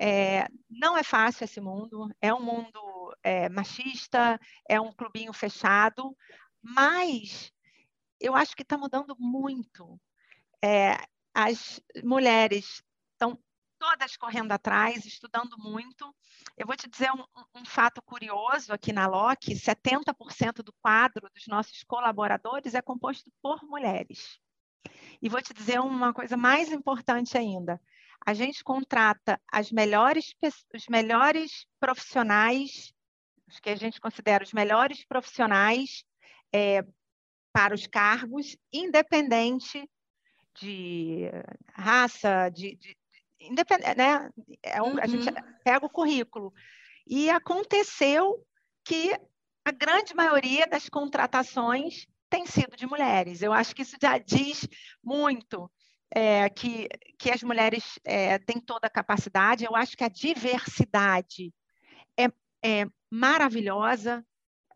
É, 0.00 0.46
não 0.70 0.96
é 0.96 1.02
fácil 1.02 1.44
esse 1.44 1.60
mundo, 1.60 2.08
é 2.20 2.32
um 2.32 2.40
mundo 2.40 2.80
é, 3.22 3.48
machista, 3.48 4.40
é 4.68 4.80
um 4.80 4.92
clubinho 4.92 5.32
fechado, 5.32 6.16
mas 6.62 7.52
eu 8.20 8.34
acho 8.34 8.54
que 8.54 8.62
está 8.62 8.76
mudando 8.78 9.16
muito. 9.18 10.00
É, 10.62 10.96
as 11.34 11.80
mulheres 12.02 12.82
estão 13.12 13.38
todas 13.78 14.16
correndo 14.16 14.52
atrás, 14.52 15.06
estudando 15.06 15.56
muito. 15.58 16.14
Eu 16.56 16.66
vou 16.66 16.76
te 16.76 16.88
dizer 16.88 17.10
um, 17.12 17.24
um 17.54 17.64
fato 17.64 18.02
curioso 18.02 18.72
aqui 18.72 18.92
na 18.92 19.06
LOC: 19.06 19.54
70% 19.54 20.62
do 20.62 20.72
quadro 20.82 21.28
dos 21.30 21.46
nossos 21.46 21.82
colaboradores 21.84 22.74
é 22.74 22.82
composto 22.82 23.30
por 23.40 23.62
mulheres. 23.62 24.38
E 25.22 25.28
vou 25.28 25.40
te 25.40 25.52
dizer 25.54 25.80
uma 25.80 26.12
coisa 26.12 26.36
mais 26.36 26.70
importante 26.70 27.38
ainda: 27.38 27.80
a 28.24 28.34
gente 28.34 28.62
contrata 28.62 29.40
as 29.50 29.70
melhores, 29.70 30.34
os 30.74 30.86
melhores 30.88 31.66
profissionais, 31.80 32.92
os 33.46 33.58
que 33.58 33.70
a 33.70 33.76
gente 33.76 34.00
considera 34.00 34.44
os 34.44 34.52
melhores 34.52 35.04
profissionais 35.04 36.04
é, 36.52 36.84
para 37.52 37.74
os 37.74 37.86
cargos, 37.86 38.56
independente 38.72 39.88
de 40.60 41.30
raça, 41.72 42.50
de, 42.50 42.76
de 42.76 42.96
independente, 43.40 43.96
né? 43.96 44.30
É 44.62 44.82
um, 44.82 44.92
uhum. 44.92 45.00
A 45.00 45.06
gente 45.06 45.28
uhum. 45.28 45.34
pega 45.64 45.86
o 45.86 45.90
currículo. 45.90 46.52
E 47.06 47.30
aconteceu 47.30 48.44
que 48.84 49.12
a 49.64 49.70
grande 49.70 50.14
maioria 50.14 50.66
das 50.66 50.88
contratações 50.88 52.06
tem 52.28 52.46
sido 52.46 52.76
de 52.76 52.86
mulheres. 52.86 53.42
Eu 53.42 53.52
acho 53.52 53.74
que 53.74 53.82
isso 53.82 53.96
já 54.00 54.18
diz 54.18 54.68
muito 55.02 55.70
é, 56.10 56.48
que, 56.48 56.88
que 57.18 57.30
as 57.30 57.42
mulheres 57.42 57.98
é, 58.04 58.38
têm 58.38 58.60
toda 58.60 58.86
a 58.86 58.90
capacidade. 58.90 59.64
Eu 59.64 59.76
acho 59.76 59.96
que 59.96 60.04
a 60.04 60.08
diversidade 60.08 61.52
é, 62.18 62.26
é 62.64 62.86
maravilhosa 63.10 64.24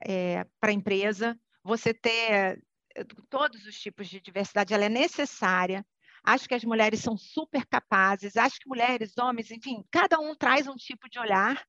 é, 0.04 0.44
para 0.60 0.70
a 0.70 0.74
empresa. 0.74 1.38
Você 1.64 1.94
ter 1.94 2.62
é, 2.94 3.04
todos 3.30 3.66
os 3.66 3.78
tipos 3.80 4.08
de 4.08 4.20
diversidade, 4.20 4.74
ela 4.74 4.84
é 4.84 4.88
necessária. 4.88 5.84
Acho 6.24 6.48
que 6.48 6.54
as 6.54 6.64
mulheres 6.64 7.00
são 7.00 7.16
super 7.16 7.66
capazes. 7.66 8.36
Acho 8.36 8.60
que 8.60 8.68
mulheres, 8.68 9.16
homens, 9.18 9.50
enfim, 9.50 9.84
cada 9.90 10.20
um 10.20 10.34
traz 10.34 10.66
um 10.66 10.76
tipo 10.76 11.08
de 11.08 11.18
olhar 11.18 11.64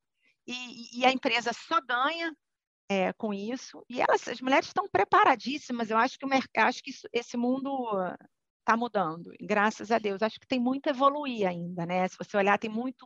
e, 0.46 1.00
e 1.00 1.06
a 1.06 1.12
empresa 1.12 1.52
só 1.54 1.82
ganha 1.82 2.36
é, 2.90 3.14
com 3.14 3.34
isso. 3.34 3.84
E 3.90 4.02
elas, 4.02 4.28
as 4.28 4.42
mulheres 4.42 4.68
estão 4.68 4.88
preparadíssimas. 4.90 5.90
Eu 5.90 5.98
acho 5.98 6.20
que, 6.20 6.26
acho 6.60 6.84
que 6.84 6.92
isso, 6.92 7.08
esse 7.12 7.38
mundo 7.38 7.72
está 8.64 8.78
mudando, 8.78 9.32
graças 9.42 9.92
a 9.92 10.00
Deus. 10.00 10.22
Acho 10.22 10.40
que 10.40 10.48
tem 10.48 10.60
muito 10.60 10.88
a 10.88 10.92
evoluir 10.92 11.48
ainda, 11.48 11.86
né? 11.86 12.08
Se 12.08 12.18
você 12.18 12.36
olhar, 12.38 12.58
tem 12.58 12.70
muito 12.70 13.06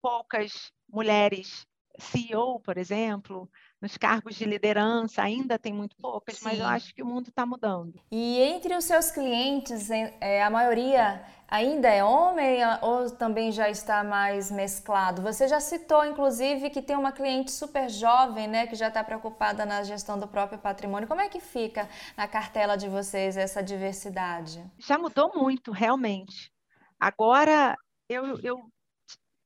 poucas 0.00 0.72
mulheres 0.88 1.66
CEO, 1.98 2.60
por 2.60 2.78
exemplo, 2.78 3.50
nos 3.80 3.96
cargos 3.96 4.36
de 4.36 4.44
liderança 4.44 5.22
ainda 5.22 5.58
tem 5.58 5.72
muito 5.72 5.96
poucas, 5.96 6.36
Sim. 6.36 6.44
mas 6.44 6.58
eu 6.58 6.66
acho 6.66 6.94
que 6.94 7.02
o 7.02 7.06
mundo 7.06 7.28
está 7.28 7.44
mudando. 7.44 8.00
E 8.10 8.38
entre 8.38 8.74
os 8.76 8.84
seus 8.84 9.10
clientes, 9.10 9.90
é, 9.90 10.42
a 10.42 10.48
maioria 10.48 11.22
ainda 11.50 11.88
é 11.88 12.04
homem 12.04 12.60
ou 12.80 13.10
também 13.10 13.50
já 13.50 13.68
está 13.68 14.04
mais 14.04 14.50
mesclado? 14.50 15.20
Você 15.22 15.48
já 15.48 15.58
citou, 15.58 16.04
inclusive, 16.04 16.70
que 16.70 16.80
tem 16.80 16.96
uma 16.96 17.10
cliente 17.10 17.50
super 17.50 17.90
jovem, 17.90 18.46
né, 18.46 18.66
que 18.68 18.76
já 18.76 18.88
está 18.88 19.02
preocupada 19.02 19.66
na 19.66 19.82
gestão 19.82 20.18
do 20.18 20.28
próprio 20.28 20.58
patrimônio. 20.58 21.08
Como 21.08 21.20
é 21.20 21.28
que 21.28 21.40
fica 21.40 21.88
na 22.16 22.28
cartela 22.28 22.76
de 22.76 22.88
vocês 22.88 23.36
essa 23.36 23.62
diversidade? 23.62 24.64
Já 24.78 24.96
mudou 24.96 25.32
muito, 25.34 25.72
realmente. 25.72 26.52
Agora, 26.98 27.76
eu, 28.08 28.38
eu 28.40 28.60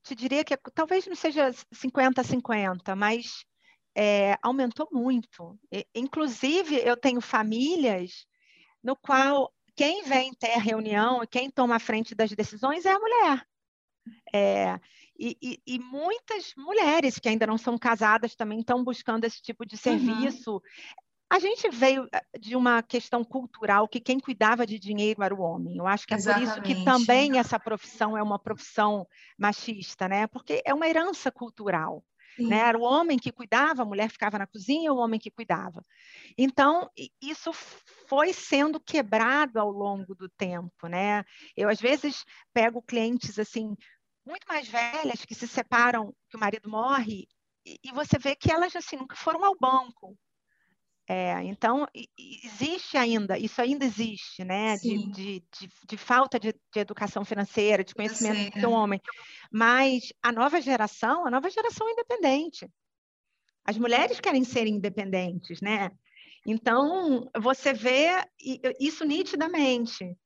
te 0.02 0.14
diria 0.14 0.44
que 0.44 0.56
talvez 0.74 1.06
não 1.06 1.16
seja 1.16 1.50
50-50, 1.72 2.94
mas 2.94 3.44
é, 3.96 4.36
aumentou 4.42 4.88
muito. 4.92 5.58
E, 5.72 5.86
inclusive, 5.94 6.76
eu 6.84 6.96
tenho 6.96 7.20
famílias 7.20 8.26
no 8.82 8.94
qual 8.96 9.50
quem 9.76 10.04
vem 10.04 10.32
ter 10.34 10.52
a 10.52 10.60
reunião 10.60 11.22
e 11.22 11.26
quem 11.26 11.50
toma 11.50 11.76
a 11.76 11.80
frente 11.80 12.14
das 12.14 12.30
decisões 12.30 12.84
é 12.84 12.92
a 12.92 12.98
mulher. 12.98 13.46
É, 14.32 14.78
e, 15.18 15.36
e, 15.40 15.62
e, 15.66 15.78
muitas 15.78 16.52
mulheres 16.56 17.18
que 17.18 17.28
ainda 17.28 17.46
não 17.46 17.56
são 17.56 17.78
casadas 17.78 18.34
também 18.34 18.60
estão 18.60 18.82
buscando 18.82 19.24
esse 19.24 19.40
tipo 19.40 19.64
de 19.64 19.76
uhum. 19.76 19.80
serviço. 19.80 20.52
Uhum. 20.52 20.60
A 21.30 21.38
gente 21.38 21.68
veio 21.70 22.06
eh, 22.12 22.38
de 22.38 22.54
uma 22.54 22.82
questão 22.82 23.24
cultural 23.24 23.88
que 23.88 24.00
quem 24.00 24.20
cuidava 24.20 24.66
de 24.66 24.78
dinheiro 24.78 25.22
era 25.22 25.34
o 25.34 25.40
homem. 25.40 25.78
Eu 25.78 25.86
acho 25.86 26.06
que 26.06 26.14
é 26.14 26.16
Exatamente. 26.16 26.52
por 26.52 26.66
isso 26.68 26.76
que 26.76 26.84
também 26.84 27.38
essa 27.38 27.58
profissão 27.58 28.16
é 28.16 28.22
uma 28.22 28.38
profissão 28.38 29.06
machista, 29.38 30.08
né? 30.08 30.26
Porque 30.26 30.62
é 30.64 30.74
uma 30.74 30.86
herança 30.86 31.30
cultural. 31.30 32.04
Né? 32.38 32.58
Era 32.58 32.78
o 32.78 32.82
homem 32.82 33.18
que 33.18 33.32
cuidava, 33.32 33.82
a 33.82 33.86
mulher 33.86 34.10
ficava 34.10 34.38
na 34.38 34.46
cozinha, 34.46 34.92
o 34.92 34.98
homem 34.98 35.20
que 35.20 35.30
cuidava. 35.30 35.82
Então, 36.36 36.88
isso 37.20 37.52
foi 38.08 38.32
sendo 38.32 38.80
quebrado 38.80 39.58
ao 39.58 39.70
longo 39.70 40.14
do 40.14 40.28
tempo, 40.28 40.86
né? 40.88 41.24
Eu 41.56 41.68
às 41.68 41.80
vezes 41.80 42.24
pego 42.52 42.82
clientes 42.82 43.38
assim 43.38 43.76
muito 44.26 44.46
mais 44.48 44.66
velhas 44.66 45.24
que 45.24 45.34
se 45.34 45.46
separam, 45.46 46.14
que 46.30 46.36
o 46.36 46.40
marido 46.40 46.68
morre, 46.70 47.28
e, 47.66 47.78
e 47.84 47.92
você 47.92 48.18
vê 48.18 48.34
que 48.34 48.50
elas 48.50 48.74
assim 48.74 48.96
nunca 48.96 49.16
foram 49.16 49.44
ao 49.44 49.56
banco, 49.58 50.16
é, 51.06 51.42
então, 51.44 51.86
existe 52.16 52.96
ainda, 52.96 53.38
isso 53.38 53.60
ainda 53.60 53.84
existe, 53.84 54.42
né? 54.42 54.76
De, 54.78 55.10
de, 55.10 55.40
de, 55.40 55.70
de, 55.86 55.96
falta 55.98 56.38
de, 56.40 56.52
de, 56.52 56.80
educação 56.80 57.24
financeira, 57.24 57.84
de 57.84 57.94
conhecimento 57.94 58.58
do 58.58 58.70
homem. 58.70 59.00
Mas 59.52 60.12
a 60.22 60.32
nova 60.32 60.60
geração, 60.62 61.26
a 61.26 61.30
nova 61.30 61.50
geração 61.50 61.86
é 61.88 61.92
independente. 61.92 62.66
As 63.66 63.76
mulheres 63.76 64.18
querem 64.18 64.44
ser 64.44 64.66
independentes, 64.66 65.60
né? 65.60 65.90
Então, 66.46 67.30
você 67.38 67.72
vê 67.72 68.22
isso 68.80 69.04
nitidamente. 69.04 70.16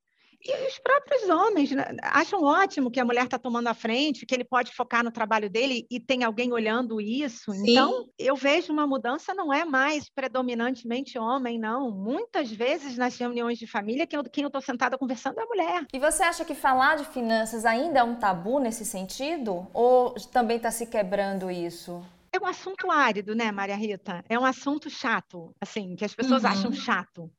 E 0.41 0.67
os 0.67 0.79
próprios 0.79 1.29
homens 1.29 1.71
né, 1.71 1.85
acham 2.01 2.43
ótimo 2.43 2.89
que 2.89 2.99
a 2.99 3.05
mulher 3.05 3.25
está 3.25 3.37
tomando 3.37 3.67
a 3.67 3.73
frente, 3.73 4.25
que 4.25 4.33
ele 4.33 4.45
pode 4.45 4.73
focar 4.73 5.03
no 5.03 5.11
trabalho 5.11 5.49
dele 5.49 5.85
e 5.91 5.99
tem 5.99 6.23
alguém 6.23 6.53
olhando 6.53 7.01
isso. 7.01 7.51
Sim. 7.51 7.71
Então, 7.71 8.05
eu 8.17 8.35
vejo 8.35 8.71
uma 8.71 8.87
mudança, 8.87 9.33
não 9.33 9.53
é 9.53 9.65
mais 9.65 10.09
predominantemente 10.09 11.19
homem, 11.19 11.59
não. 11.59 11.91
Muitas 11.91 12.51
vezes 12.51 12.97
nas 12.97 13.17
reuniões 13.17 13.57
de 13.57 13.67
família, 13.67 14.07
quem 14.07 14.43
eu 14.43 14.47
estou 14.47 14.61
sentada 14.61 14.97
conversando 14.97 15.39
é 15.39 15.43
a 15.43 15.47
mulher. 15.47 15.85
E 15.93 15.99
você 15.99 16.23
acha 16.23 16.45
que 16.45 16.55
falar 16.55 16.95
de 16.95 17.05
finanças 17.05 17.65
ainda 17.65 17.99
é 17.99 18.03
um 18.03 18.15
tabu 18.15 18.59
nesse 18.59 18.85
sentido? 18.85 19.67
Ou 19.73 20.13
também 20.31 20.57
está 20.57 20.71
se 20.71 20.85
quebrando 20.85 21.51
isso? 21.51 22.01
É 22.31 22.39
um 22.39 22.45
assunto 22.45 22.91
árido, 22.91 23.35
né, 23.35 23.51
Maria 23.51 23.75
Rita? 23.75 24.23
É 24.29 24.37
um 24.37 24.45
assunto 24.45 24.89
chato, 24.89 25.53
assim, 25.59 25.95
que 25.95 26.05
as 26.05 26.13
pessoas 26.13 26.43
uhum. 26.43 26.49
acham 26.49 26.71
chato. 26.71 27.29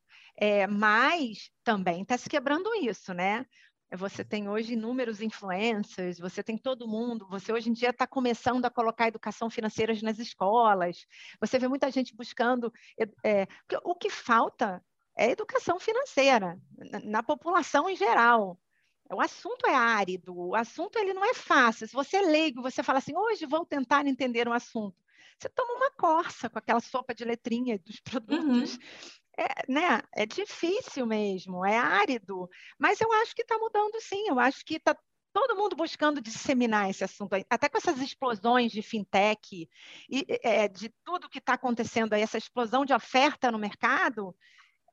É, 0.43 0.67
mas 0.67 1.51
também 1.63 2.01
está 2.01 2.17
se 2.17 2.27
quebrando 2.27 2.75
isso, 2.77 3.13
né? 3.13 3.45
Você 3.93 4.25
tem 4.25 4.49
hoje 4.49 4.73
inúmeros 4.73 5.21
influencers, 5.21 6.19
você 6.19 6.43
tem 6.43 6.57
todo 6.57 6.89
mundo, 6.89 7.29
você 7.29 7.53
hoje 7.53 7.69
em 7.69 7.75
dia 7.75 7.91
está 7.91 8.07
começando 8.07 8.65
a 8.65 8.71
colocar 8.71 9.09
educação 9.09 9.51
financeira 9.51 9.93
nas 10.03 10.19
escolas, 10.19 11.05
você 11.39 11.59
vê 11.59 11.69
muita 11.69 11.91
gente 11.91 12.17
buscando. 12.17 12.73
É, 13.23 13.47
o 13.85 13.95
que 13.95 14.09
falta 14.09 14.83
é 15.15 15.31
educação 15.31 15.79
financeira 15.79 16.59
na, 16.79 17.01
na 17.01 17.23
população 17.23 17.91
em 17.91 17.97
geral. 17.97 18.59
O 19.13 19.21
assunto 19.21 19.67
é 19.67 19.75
árido, 19.75 20.33
o 20.35 20.55
assunto 20.55 20.97
ele 20.99 21.13
não 21.13 21.25
é 21.25 21.35
fácil. 21.35 21.87
Se 21.87 21.93
você 21.93 22.19
é 22.19 22.23
leigo, 22.23 22.63
você 22.63 22.83
fala 22.83 22.99
assim, 22.99 23.15
hoje 23.15 23.45
vou 23.45 23.67
tentar 23.67 24.07
entender 24.07 24.49
um 24.49 24.53
assunto. 24.55 24.97
Você 25.37 25.49
toma 25.51 25.75
uma 25.75 25.91
corça 25.91 26.49
com 26.49 26.59
aquela 26.59 26.81
sopa 26.81 27.13
de 27.13 27.25
letrinha 27.25 27.79
dos 27.79 28.01
produtos. 28.01 28.75
Uhum 28.75 29.20
é, 29.41 29.73
né, 29.73 30.03
é 30.15 30.27
difícil 30.27 31.07
mesmo, 31.07 31.65
é 31.65 31.79
árido, 31.79 32.49
mas 32.79 33.01
eu 33.01 33.11
acho 33.15 33.35
que 33.35 33.41
está 33.41 33.57
mudando 33.57 33.99
sim, 34.01 34.29
eu 34.29 34.39
acho 34.39 34.63
que 34.65 34.75
está 34.75 34.95
todo 35.33 35.57
mundo 35.57 35.75
buscando 35.77 36.21
disseminar 36.21 36.91
esse 36.91 37.05
assunto, 37.05 37.35
até 37.49 37.69
com 37.69 37.79
essas 37.79 37.99
explosões 38.01 38.71
de 38.71 38.83
fintech 38.83 39.69
e 40.11 40.27
é, 40.43 40.69
de 40.69 40.93
tudo 41.05 41.29
que 41.29 41.39
está 41.39 41.55
acontecendo 41.55 42.13
aí, 42.13 42.21
essa 42.21 42.37
explosão 42.37 42.85
de 42.85 42.93
oferta 42.93 43.51
no 43.51 43.59
mercado, 43.59 44.37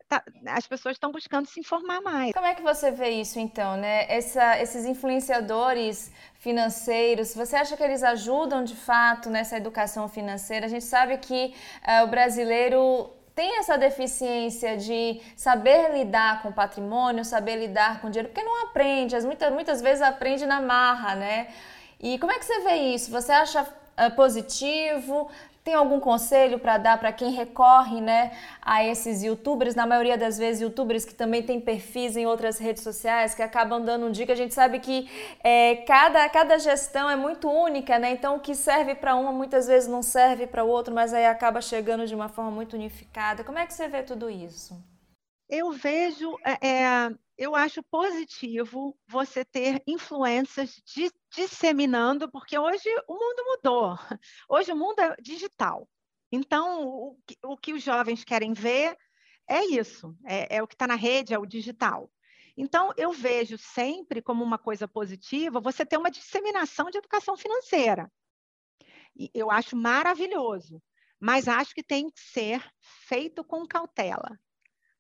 tá, 0.08 0.24
as 0.48 0.66
pessoas 0.66 0.96
estão 0.96 1.12
buscando 1.12 1.48
se 1.48 1.60
informar 1.60 2.00
mais. 2.02 2.32
Como 2.34 2.46
é 2.46 2.56
que 2.56 2.62
você 2.62 2.92
vê 2.92 3.10
isso 3.10 3.40
então, 3.40 3.76
né? 3.76 4.06
Essa, 4.08 4.62
esses 4.62 4.86
influenciadores 4.86 6.10
financeiros, 6.36 7.34
você 7.34 7.56
acha 7.56 7.76
que 7.76 7.84
eles 7.84 8.04
ajudam 8.04 8.64
de 8.64 8.76
fato 8.76 9.30
nessa 9.30 9.58
educação 9.58 10.08
financeira? 10.08 10.68
A 10.68 10.70
gente 10.70 10.86
sabe 10.86 11.18
que 11.18 11.54
uh, 11.84 12.04
o 12.04 12.08
brasileiro 12.08 13.12
tem 13.38 13.60
essa 13.60 13.78
deficiência 13.78 14.76
de 14.76 15.22
saber 15.36 15.92
lidar 15.94 16.42
com 16.42 16.52
patrimônio, 16.52 17.24
saber 17.24 17.56
lidar 17.56 18.02
com 18.02 18.10
dinheiro, 18.10 18.30
porque 18.30 18.44
não 18.44 18.64
aprende, 18.66 19.16
muitas, 19.22 19.54
muitas 19.54 19.80
vezes 19.80 20.02
aprende 20.02 20.44
na 20.48 20.60
marra, 20.60 21.14
né? 21.14 21.48
E 22.00 22.18
como 22.18 22.32
é 22.32 22.40
que 22.40 22.46
você 22.46 22.62
vê 22.62 22.74
isso? 22.96 23.12
Você 23.12 23.32
acha 23.32 23.62
uh, 23.62 24.16
positivo? 24.16 25.30
Tem 25.68 25.74
algum 25.74 26.00
conselho 26.00 26.60
para 26.60 26.78
dar 26.78 26.98
para 26.98 27.12
quem 27.12 27.32
recorre 27.32 28.00
né, 28.00 28.32
a 28.62 28.86
esses 28.86 29.22
youtubers? 29.22 29.76
Na 29.76 29.86
maioria 29.86 30.18
das 30.18 30.38
vezes, 30.38 30.62
youtubers 30.62 31.04
que 31.04 31.14
também 31.14 31.44
têm 31.44 31.60
perfis 31.60 32.16
em 32.16 32.26
outras 32.26 32.58
redes 32.58 32.82
sociais, 32.82 33.36
que 33.36 33.42
acabam 33.42 33.84
dando 33.84 34.06
um 34.06 34.10
dica. 34.10 34.32
A 34.32 34.36
gente 34.38 34.54
sabe 34.54 34.80
que 34.80 35.12
é, 35.44 35.76
cada, 35.86 36.30
cada 36.30 36.58
gestão 36.58 37.10
é 37.10 37.18
muito 37.18 37.50
única, 37.50 38.00
né? 38.00 38.12
Então, 38.12 38.38
o 38.38 38.40
que 38.40 38.56
serve 38.56 38.96
para 38.96 39.14
uma 39.16 39.34
muitas 39.34 39.68
vezes 39.68 39.90
não 39.90 40.02
serve 40.02 40.48
para 40.48 40.64
o 40.64 40.70
outro, 40.70 40.96
mas 40.96 41.14
aí 41.14 41.26
acaba 41.26 41.60
chegando 41.60 42.08
de 42.08 42.16
uma 42.16 42.30
forma 42.30 42.50
muito 42.50 42.78
unificada. 42.78 43.44
Como 43.44 43.60
é 43.60 43.66
que 43.66 43.74
você 43.74 43.90
vê 43.90 44.02
tudo 44.04 44.30
isso? 44.30 44.74
Eu 45.50 45.74
vejo 45.74 46.38
é, 46.46 46.66
é 46.66 47.12
eu 47.38 47.56
acho 47.56 47.84
positivo 47.84 48.98
você 49.08 49.46
ter 49.46 49.82
influências 49.86 50.82
de, 50.86 51.12
disseminando, 51.32 52.30
porque 52.32 52.58
hoje 52.58 52.90
o 53.08 53.14
mundo 53.14 53.44
mudou. 53.46 53.96
Hoje 54.50 54.72
o 54.72 54.76
mundo 54.76 55.00
é 55.00 55.16
digital. 55.22 55.88
Então, 56.32 56.88
o, 56.88 57.20
o 57.44 57.58
que 57.58 57.74
os 57.74 57.84
jovens 57.84 58.24
querem 58.24 58.54
ver 58.54 58.98
é 59.48 59.64
isso, 59.66 60.18
é, 60.26 60.58
é 60.58 60.64
o 60.64 60.68
que 60.68 60.74
está 60.74 60.88
na 60.88 60.96
rede, 60.96 61.34
é 61.34 61.40
o 61.40 61.46
digital. 61.46 62.12
Então, 62.58 62.92
eu 62.98 63.12
vejo 63.12 63.58
sempre 63.58 64.22
como 64.22 64.44
uma 64.44 64.58
coisa 64.58 64.88
positiva 64.88 65.62
você 65.62 65.86
ter 65.86 65.98
uma 65.98 66.10
disseminação 66.10 66.90
de 66.90 66.98
educação 66.98 67.38
financeira. 67.38 68.12
E 69.16 69.30
eu 69.34 69.52
acho 69.52 69.76
maravilhoso, 69.76 70.82
mas 71.20 71.48
acho 71.48 71.74
que 71.74 71.84
tem 71.84 72.10
que 72.10 72.20
ser 72.20 72.68
feito 72.80 73.44
com 73.44 73.66
cautela 73.66 74.38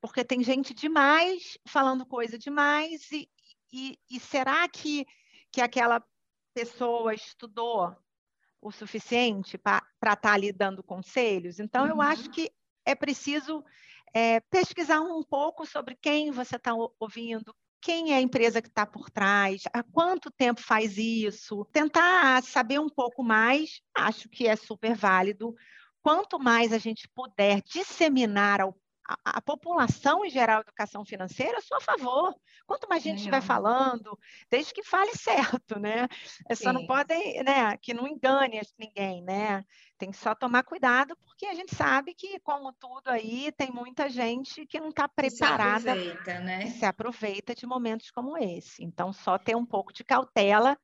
porque 0.01 0.23
tem 0.23 0.43
gente 0.43 0.73
demais 0.73 1.57
falando 1.67 2.05
coisa 2.05 2.37
demais, 2.37 3.11
e, 3.11 3.29
e, 3.71 3.99
e 4.09 4.19
será 4.19 4.67
que, 4.67 5.05
que 5.51 5.61
aquela 5.61 6.03
pessoa 6.53 7.13
estudou 7.13 7.95
o 8.61 8.71
suficiente 8.71 9.57
para 9.57 9.81
estar 10.03 10.15
tá 10.15 10.33
ali 10.33 10.51
dando 10.51 10.83
conselhos? 10.83 11.59
Então, 11.59 11.83
uhum. 11.83 11.91
eu 11.91 12.01
acho 12.01 12.29
que 12.29 12.51
é 12.85 12.95
preciso 12.95 13.63
é, 14.13 14.39
pesquisar 14.39 15.01
um 15.01 15.23
pouco 15.23 15.65
sobre 15.65 15.95
quem 15.95 16.31
você 16.31 16.55
está 16.55 16.73
ouvindo, 16.99 17.53
quem 17.81 18.13
é 18.13 18.17
a 18.17 18.21
empresa 18.21 18.61
que 18.61 18.67
está 18.67 18.85
por 18.85 19.09
trás, 19.09 19.63
há 19.71 19.83
quanto 19.83 20.31
tempo 20.31 20.61
faz 20.61 20.97
isso, 20.97 21.65
tentar 21.71 22.41
saber 22.43 22.79
um 22.79 22.89
pouco 22.89 23.23
mais, 23.23 23.81
acho 23.93 24.27
que 24.29 24.47
é 24.47 24.55
super 24.55 24.95
válido. 24.95 25.55
Quanto 26.01 26.39
mais 26.39 26.73
a 26.73 26.77
gente 26.77 27.07
puder 27.09 27.61
disseminar 27.61 28.61
ao 28.61 28.75
a, 29.07 29.41
população 29.41 30.25
em 30.25 30.29
geral, 30.29 30.61
educação 30.61 31.05
financeira, 31.05 31.57
eu 31.57 31.61
sou 31.61 31.77
a 31.77 31.81
favor. 31.81 32.35
Quanto 32.65 32.89
mais 32.89 33.01
gente 33.01 33.19
estiver 33.19 33.41
falando, 33.41 34.19
desde 34.51 34.73
que 34.73 34.83
fale 34.83 35.11
certo, 35.63 35.79
né? 35.79 36.07
É 36.49 36.55
só 36.55 36.73
não 36.73 36.85
podem, 36.85 37.41
né? 37.43 37.77
Que 37.77 37.93
não 37.93 38.07
engane 38.07 38.59
ninguém, 38.77 39.23
né? 39.23 39.63
Tem 39.97 40.11
que 40.11 40.17
só 40.17 40.35
tomar 40.35 40.63
cuidado, 40.63 41.15
porque 41.23 41.45
a 41.45 41.53
gente 41.53 41.73
sabe 41.73 42.13
que, 42.13 42.39
como 42.41 42.73
tudo 42.73 43.07
aí, 43.07 43.51
tem 43.53 43.71
muita 43.71 44.09
gente 44.09 44.65
que 44.67 44.79
não 44.79 44.89
está 44.89 45.07
preparada. 45.07 45.79
Se 45.79 45.89
aproveita, 45.89 46.39
né? 46.39 46.67
se 46.67 46.85
aproveita 46.85 47.55
de 47.55 47.65
momentos 47.65 48.11
como 48.11 48.37
esse. 48.37 48.83
Então, 48.83 49.13
só 49.13 49.37
ter 49.37 49.55
um 49.55 49.65
pouco 49.65 49.93
de 49.93 50.03
cautela 50.03 50.77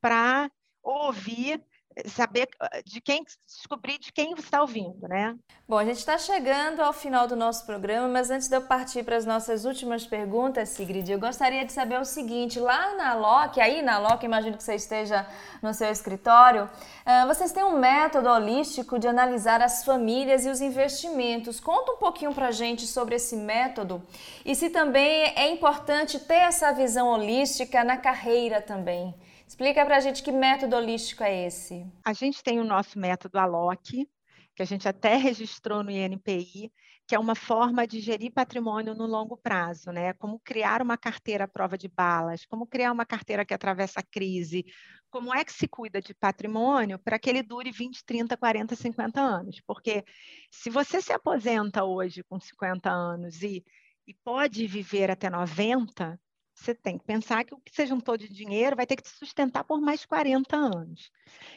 para 0.00 0.50
ouvir 0.82 1.64
saber 2.06 2.48
ah, 2.60 2.80
de 2.84 3.00
quem 3.00 3.24
descobrir 3.46 3.98
de 3.98 4.12
quem 4.12 4.34
você 4.34 4.42
está 4.42 4.60
ouvindo, 4.60 5.08
né? 5.08 5.34
Bom, 5.68 5.78
a 5.78 5.84
gente 5.84 5.98
está 5.98 6.16
chegando 6.18 6.80
ao 6.80 6.92
final 6.92 7.26
do 7.26 7.36
nosso 7.36 7.66
programa, 7.66 8.08
mas 8.08 8.30
antes 8.30 8.48
de 8.48 8.56
eu 8.56 8.62
partir 8.62 9.04
para 9.04 9.16
as 9.16 9.24
nossas 9.24 9.64
últimas 9.64 10.06
perguntas, 10.06 10.70
Sigrid, 10.70 11.08
eu 11.08 11.18
gostaria 11.18 11.64
de 11.64 11.72
saber 11.72 12.00
o 12.00 12.04
seguinte: 12.04 12.58
lá 12.58 12.94
na 12.94 13.14
LOC, 13.14 13.60
aí 13.60 13.82
na 13.82 13.98
LOC, 13.98 14.24
imagino 14.24 14.56
que 14.56 14.62
você 14.62 14.74
esteja 14.74 15.26
no 15.62 15.74
seu 15.74 15.90
escritório, 15.90 16.64
uh, 16.64 17.26
vocês 17.26 17.52
têm 17.52 17.64
um 17.64 17.78
método 17.78 18.28
holístico 18.28 18.98
de 18.98 19.08
analisar 19.08 19.60
as 19.60 19.84
famílias 19.84 20.44
e 20.44 20.48
os 20.48 20.60
investimentos. 20.60 21.60
Conta 21.60 21.92
um 21.92 21.96
pouquinho 21.96 22.32
para 22.32 22.50
gente 22.50 22.86
sobre 22.86 23.16
esse 23.16 23.36
método 23.36 24.02
e 24.44 24.54
se 24.54 24.70
também 24.70 25.32
é 25.36 25.50
importante 25.50 26.18
ter 26.18 26.34
essa 26.34 26.72
visão 26.72 27.08
holística 27.08 27.84
na 27.84 27.96
carreira 27.96 28.62
também. 28.62 29.14
Explica 29.50 29.84
para 29.84 29.96
a 29.96 30.00
gente 30.00 30.22
que 30.22 30.30
método 30.30 30.76
holístico 30.76 31.24
é 31.24 31.44
esse. 31.48 31.84
A 32.04 32.12
gente 32.12 32.40
tem 32.40 32.60
o 32.60 32.64
nosso 32.64 32.96
método 32.96 33.36
ALOC, 33.36 34.08
que 34.54 34.62
a 34.62 34.64
gente 34.64 34.86
até 34.86 35.16
registrou 35.16 35.82
no 35.82 35.90
INPI, 35.90 36.72
que 37.04 37.16
é 37.16 37.18
uma 37.18 37.34
forma 37.34 37.84
de 37.84 37.98
gerir 37.98 38.32
patrimônio 38.32 38.94
no 38.94 39.06
longo 39.06 39.36
prazo, 39.36 39.90
né? 39.90 40.12
Como 40.12 40.38
criar 40.38 40.80
uma 40.80 40.96
carteira 40.96 41.46
à 41.46 41.48
prova 41.48 41.76
de 41.76 41.88
balas, 41.88 42.46
como 42.46 42.64
criar 42.64 42.92
uma 42.92 43.04
carteira 43.04 43.44
que 43.44 43.52
atravessa 43.52 43.98
a 43.98 44.04
crise, 44.04 44.64
como 45.10 45.34
é 45.34 45.44
que 45.44 45.52
se 45.52 45.66
cuida 45.66 46.00
de 46.00 46.14
patrimônio 46.14 46.96
para 46.96 47.18
que 47.18 47.28
ele 47.28 47.42
dure 47.42 47.72
20, 47.72 48.04
30, 48.04 48.36
40, 48.36 48.76
50 48.76 49.20
anos. 49.20 49.60
Porque 49.66 50.04
se 50.48 50.70
você 50.70 51.02
se 51.02 51.12
aposenta 51.12 51.82
hoje 51.82 52.22
com 52.22 52.38
50 52.38 52.88
anos 52.88 53.42
e, 53.42 53.64
e 54.06 54.14
pode 54.14 54.64
viver 54.68 55.10
até 55.10 55.28
90, 55.28 56.20
você 56.60 56.74
tem 56.74 56.98
que 56.98 57.04
pensar 57.04 57.44
que 57.44 57.54
o 57.54 57.58
que 57.58 57.74
você 57.74 57.86
juntou 57.86 58.16
de 58.16 58.28
dinheiro 58.28 58.76
vai 58.76 58.86
ter 58.86 58.96
que 58.96 59.02
te 59.02 59.08
sustentar 59.08 59.64
por 59.64 59.80
mais 59.80 60.04
40 60.04 60.56
anos. 60.56 61.10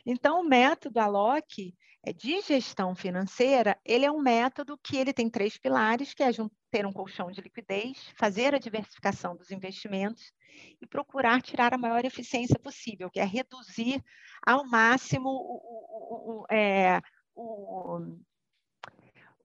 Então, 0.05 0.41
o 0.41 0.47
método 0.47 0.99
ALOC 0.99 1.75
é 2.05 2.11
de 2.11 2.41
gestão 2.41 2.95
financeira, 2.95 3.77
ele 3.85 4.05
é 4.05 4.11
um 4.11 4.21
método 4.21 4.77
que 4.77 4.97
ele 4.97 5.13
tem 5.13 5.29
três 5.29 5.57
pilares, 5.57 6.13
que 6.13 6.21
é 6.21 6.29
ter 6.69 6.85
um 6.85 6.91
colchão 6.91 7.31
de 7.31 7.41
liquidez, 7.41 8.11
fazer 8.15 8.53
a 8.53 8.59
diversificação 8.59 9.35
dos 9.35 9.51
investimentos 9.51 10.33
e 10.81 10.85
procurar 10.85 11.41
tirar 11.41 11.73
a 11.73 11.77
maior 11.77 12.03
eficiência 12.03 12.59
possível, 12.59 13.09
que 13.09 13.19
é 13.19 13.25
reduzir 13.25 14.03
ao 14.45 14.65
máximo 14.65 15.29
o, 15.29 15.61
o, 15.63 16.41
o, 16.41 16.45
é, 16.51 16.99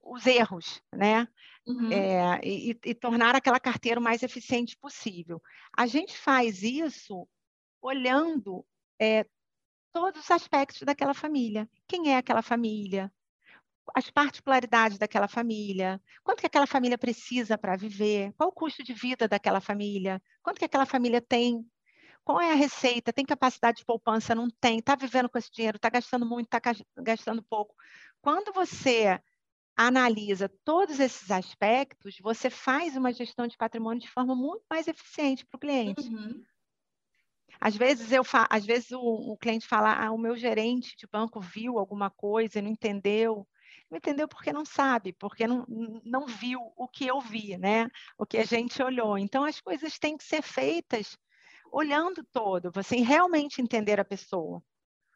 os 0.09 0.27
erros, 0.27 0.83
né? 0.95 1.29
Uhum. 1.67 1.93
É, 1.93 2.41
e, 2.43 2.79
e, 2.85 2.95
tornar 2.95 3.37
aquela 3.37 3.61
carteira 3.61 4.01
o 4.01 4.03
mais 4.03 4.23
eficiente 4.23 4.77
possível. 4.79 5.41
A 5.77 5.87
gente 5.87 6.17
faz 6.17 6.63
isso 6.63 7.29
olhando 7.83 8.65
é, 8.99 9.27
todos 9.93 10.23
os 10.23 10.31
aspectos 10.31 10.83
daquela 10.83 11.13
família. 11.13 11.69
Quem 11.87 12.13
é 12.13 12.17
aquela 12.17 12.43
família? 12.43 13.13
As 13.95 14.11
particularidades 14.11 14.99
daquela 14.99 15.29
família, 15.29 16.01
quanto 16.23 16.41
que 16.41 16.47
aquela 16.47 16.67
família 16.67 16.99
precisa 16.99 17.57
para 17.57 17.77
viver, 17.77 18.33
qual 18.37 18.51
o 18.51 18.53
custo 18.53 18.83
de 18.83 18.93
vida 18.93 19.27
daquela 19.27 19.61
família, 19.61 20.23
quanto 20.43 20.59
que 20.59 20.65
aquela 20.65 20.85
família 20.85 21.23
tem, 21.23 21.67
qual 22.25 22.41
é 22.41 22.53
a 22.53 22.55
receita, 22.55 23.13
tem 23.13 23.25
capacidade 23.25 23.79
de 23.79 23.87
poupança, 23.87 24.35
não 24.35 24.49
tem, 24.61 24.79
está 24.79 24.95
vivendo 24.95 25.31
com 25.31 25.39
esse 25.39 25.51
dinheiro, 25.51 25.77
está 25.77 25.89
gastando 25.89 26.27
muito, 26.27 26.47
está 26.55 26.61
gastando 26.99 27.43
pouco. 27.43 27.75
Quando 28.21 28.53
você 28.53 29.19
analisa 29.79 30.51
todos 30.65 30.99
esses 30.99 31.31
aspectos, 31.31 32.19
você 32.21 32.51
faz 32.51 32.97
uma 32.97 33.13
gestão 33.13 33.47
de 33.47 33.57
patrimônio 33.57 34.03
de 34.03 34.11
forma 34.11 34.35
muito 34.35 34.65
mais 34.69 34.89
eficiente 34.89 35.47
para 35.47 35.57
o 35.57 35.61
cliente. 35.61 36.09
Uhum. 36.09 36.43
Às 37.61 37.77
vezes, 37.77 38.11
eu 38.11 38.25
fa... 38.25 38.49
Às 38.51 38.67
vezes 38.67 38.91
o, 38.91 39.01
o 39.01 39.37
cliente 39.37 39.69
fala, 39.69 39.95
ah, 39.95 40.11
o 40.11 40.19
meu 40.19 40.37
gerente 40.37 40.97
de 40.97 41.07
banco 41.07 41.41
viu 41.41 41.79
alguma 41.79 42.11
coisa 42.11 42.59
e 42.59 42.63
não 42.63 42.71
entendeu. 42.71 43.47
Não 43.89 43.99
entendeu 43.99 44.27
porque 44.27 44.53
não 44.53 44.65
sabe, 44.65 45.13
porque 45.13 45.47
não, 45.47 45.65
não 46.05 46.27
viu 46.27 46.61
o 46.77 46.89
que 46.89 47.07
eu 47.07 47.21
vi, 47.21 47.57
né? 47.57 47.89
O 48.19 48.27
que 48.27 48.37
a 48.37 48.45
gente 48.45 48.83
olhou. 48.83 49.17
Então, 49.17 49.45
as 49.45 49.61
coisas 49.61 49.97
têm 49.97 50.17
que 50.17 50.25
ser 50.25 50.43
feitas 50.43 51.17
olhando 51.71 52.25
todo, 52.33 52.73
você 52.73 52.97
realmente 52.97 53.63
entender 53.63 54.01
a 54.01 54.05
pessoa. 54.05 54.61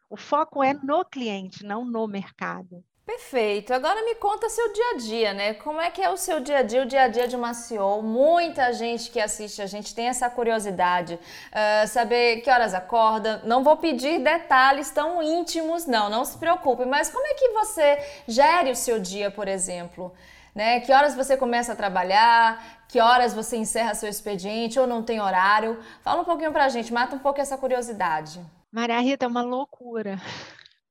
O 0.08 0.16
foco 0.16 0.62
é 0.62 0.72
no 0.72 1.04
cliente, 1.04 1.64
não 1.64 1.84
no 1.84 2.06
mercado. 2.06 2.84
Perfeito. 3.04 3.74
Agora 3.74 4.04
me 4.04 4.14
conta 4.14 4.48
seu 4.48 4.72
dia 4.72 4.90
a 4.90 4.96
dia, 4.96 5.34
né? 5.34 5.54
Como 5.54 5.80
é 5.80 5.90
que 5.90 6.00
é 6.00 6.08
o 6.08 6.16
seu 6.16 6.38
dia 6.38 6.58
a 6.58 6.62
dia, 6.62 6.82
o 6.82 6.86
dia 6.86 7.02
a 7.02 7.08
dia 7.08 7.26
de 7.26 7.34
uma 7.34 7.52
CEO? 7.52 8.00
Muita 8.00 8.72
gente 8.72 9.10
que 9.10 9.20
assiste 9.20 9.60
a 9.60 9.66
gente 9.66 9.92
tem 9.92 10.06
essa 10.06 10.30
curiosidade, 10.30 11.14
uh, 11.14 11.88
saber 11.88 12.42
que 12.42 12.50
horas 12.50 12.74
acorda. 12.74 13.42
Não 13.44 13.64
vou 13.64 13.76
pedir 13.76 14.20
detalhes 14.20 14.90
tão 14.90 15.20
íntimos, 15.20 15.84
não, 15.84 16.08
não 16.08 16.24
se 16.24 16.38
preocupe. 16.38 16.84
Mas 16.84 17.10
como 17.10 17.26
é 17.26 17.34
que 17.34 17.48
você 17.48 17.98
gere 18.28 18.70
o 18.70 18.76
seu 18.76 19.00
dia, 19.00 19.32
por 19.32 19.48
exemplo? 19.48 20.14
Né? 20.54 20.78
Que 20.80 20.92
horas 20.92 21.16
você 21.16 21.36
começa 21.36 21.72
a 21.72 21.76
trabalhar? 21.76 22.84
Que 22.86 23.00
horas 23.00 23.34
você 23.34 23.56
encerra 23.56 23.94
seu 23.94 24.08
expediente 24.08 24.78
ou 24.78 24.86
não 24.86 25.02
tem 25.02 25.20
horário? 25.20 25.76
Fala 26.02 26.22
um 26.22 26.24
pouquinho 26.24 26.52
pra 26.52 26.68
gente, 26.68 26.92
mata 26.92 27.16
um 27.16 27.18
pouco 27.18 27.40
essa 27.40 27.58
curiosidade. 27.58 28.40
Maria 28.70 29.00
Rita, 29.00 29.24
é 29.24 29.28
uma 29.28 29.42
loucura. 29.42 30.20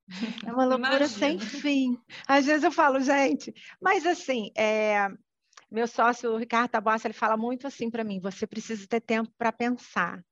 É 0.50 0.52
uma 0.52 0.66
loucura 0.66 1.08
sem 1.08 1.40
fim. 1.40 1.98
Às 2.28 2.46
vezes 2.46 2.64
eu 2.64 2.72
falo, 2.72 3.00
gente, 3.00 3.54
mas 3.82 4.06
assim, 4.06 4.52
é, 4.58 5.08
meu 5.70 5.88
sócio, 5.88 6.34
o 6.34 6.38
Ricardo 6.38 6.72
Tabassa, 6.72 7.08
ele 7.08 7.14
fala 7.14 7.38
muito 7.38 7.66
assim 7.66 7.90
para 7.90 8.04
mim: 8.04 8.20
você 8.20 8.46
precisa 8.46 8.86
ter 8.88 9.00
tempo 9.00 9.32
para 9.38 9.52
pensar. 9.52 10.24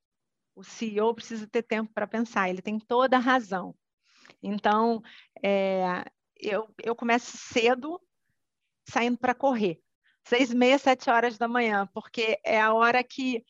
O 0.55 0.63
CEO 0.63 1.15
precisa 1.15 1.47
ter 1.47 1.63
tempo 1.63 1.91
para 1.93 2.05
pensar, 2.05 2.49
ele 2.49 2.61
tem 2.61 2.77
toda 2.77 3.15
a 3.15 3.19
razão. 3.19 3.73
Então, 4.43 5.01
é, 5.41 6.03
eu, 6.35 6.69
eu 6.83 6.95
começo 6.95 7.37
cedo, 7.37 8.01
saindo 8.87 9.17
para 9.17 9.33
correr, 9.33 9.81
seis, 10.25 10.53
meia, 10.53 10.77
sete 10.77 11.09
horas 11.09 11.37
da 11.37 11.47
manhã, 11.47 11.87
porque 11.93 12.39
é 12.43 12.59
a 12.59 12.73
hora 12.73 13.01
que, 13.03 13.45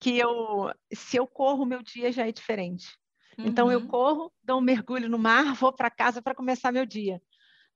que 0.00 0.16
eu, 0.18 0.72
se 0.94 1.18
eu 1.18 1.26
corro, 1.26 1.66
meu 1.66 1.82
dia 1.82 2.10
já 2.10 2.26
é 2.26 2.32
diferente. 2.32 2.96
Uhum. 3.38 3.46
Então 3.46 3.70
eu 3.70 3.80
uhum. 3.80 3.86
corro, 3.86 4.32
dou 4.42 4.58
um 4.58 4.62
mergulho 4.62 5.08
no 5.08 5.18
mar, 5.18 5.54
vou 5.54 5.72
para 5.72 5.90
casa 5.90 6.22
para 6.22 6.34
começar 6.34 6.72
meu 6.72 6.86
dia. 6.86 7.20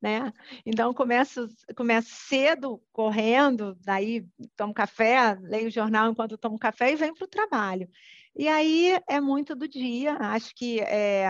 Né? 0.01 0.33
Então 0.65 0.95
começo, 0.95 1.47
começo 1.77 2.09
cedo 2.11 2.83
correndo, 2.91 3.77
daí 3.85 4.27
tomo 4.57 4.73
café, 4.73 5.37
leio 5.43 5.69
o 5.69 5.71
jornal 5.71 6.11
enquanto 6.11 6.39
tomo 6.39 6.59
café 6.59 6.93
e 6.93 6.97
venho 6.97 7.15
para 7.15 7.25
o 7.27 7.29
trabalho. 7.29 7.89
E 8.35 8.49
aí 8.49 8.99
é 9.07 9.21
muito 9.21 9.55
do 9.55 9.69
dia. 9.69 10.15
Acho 10.15 10.55
que 10.55 10.81
é, 10.81 11.27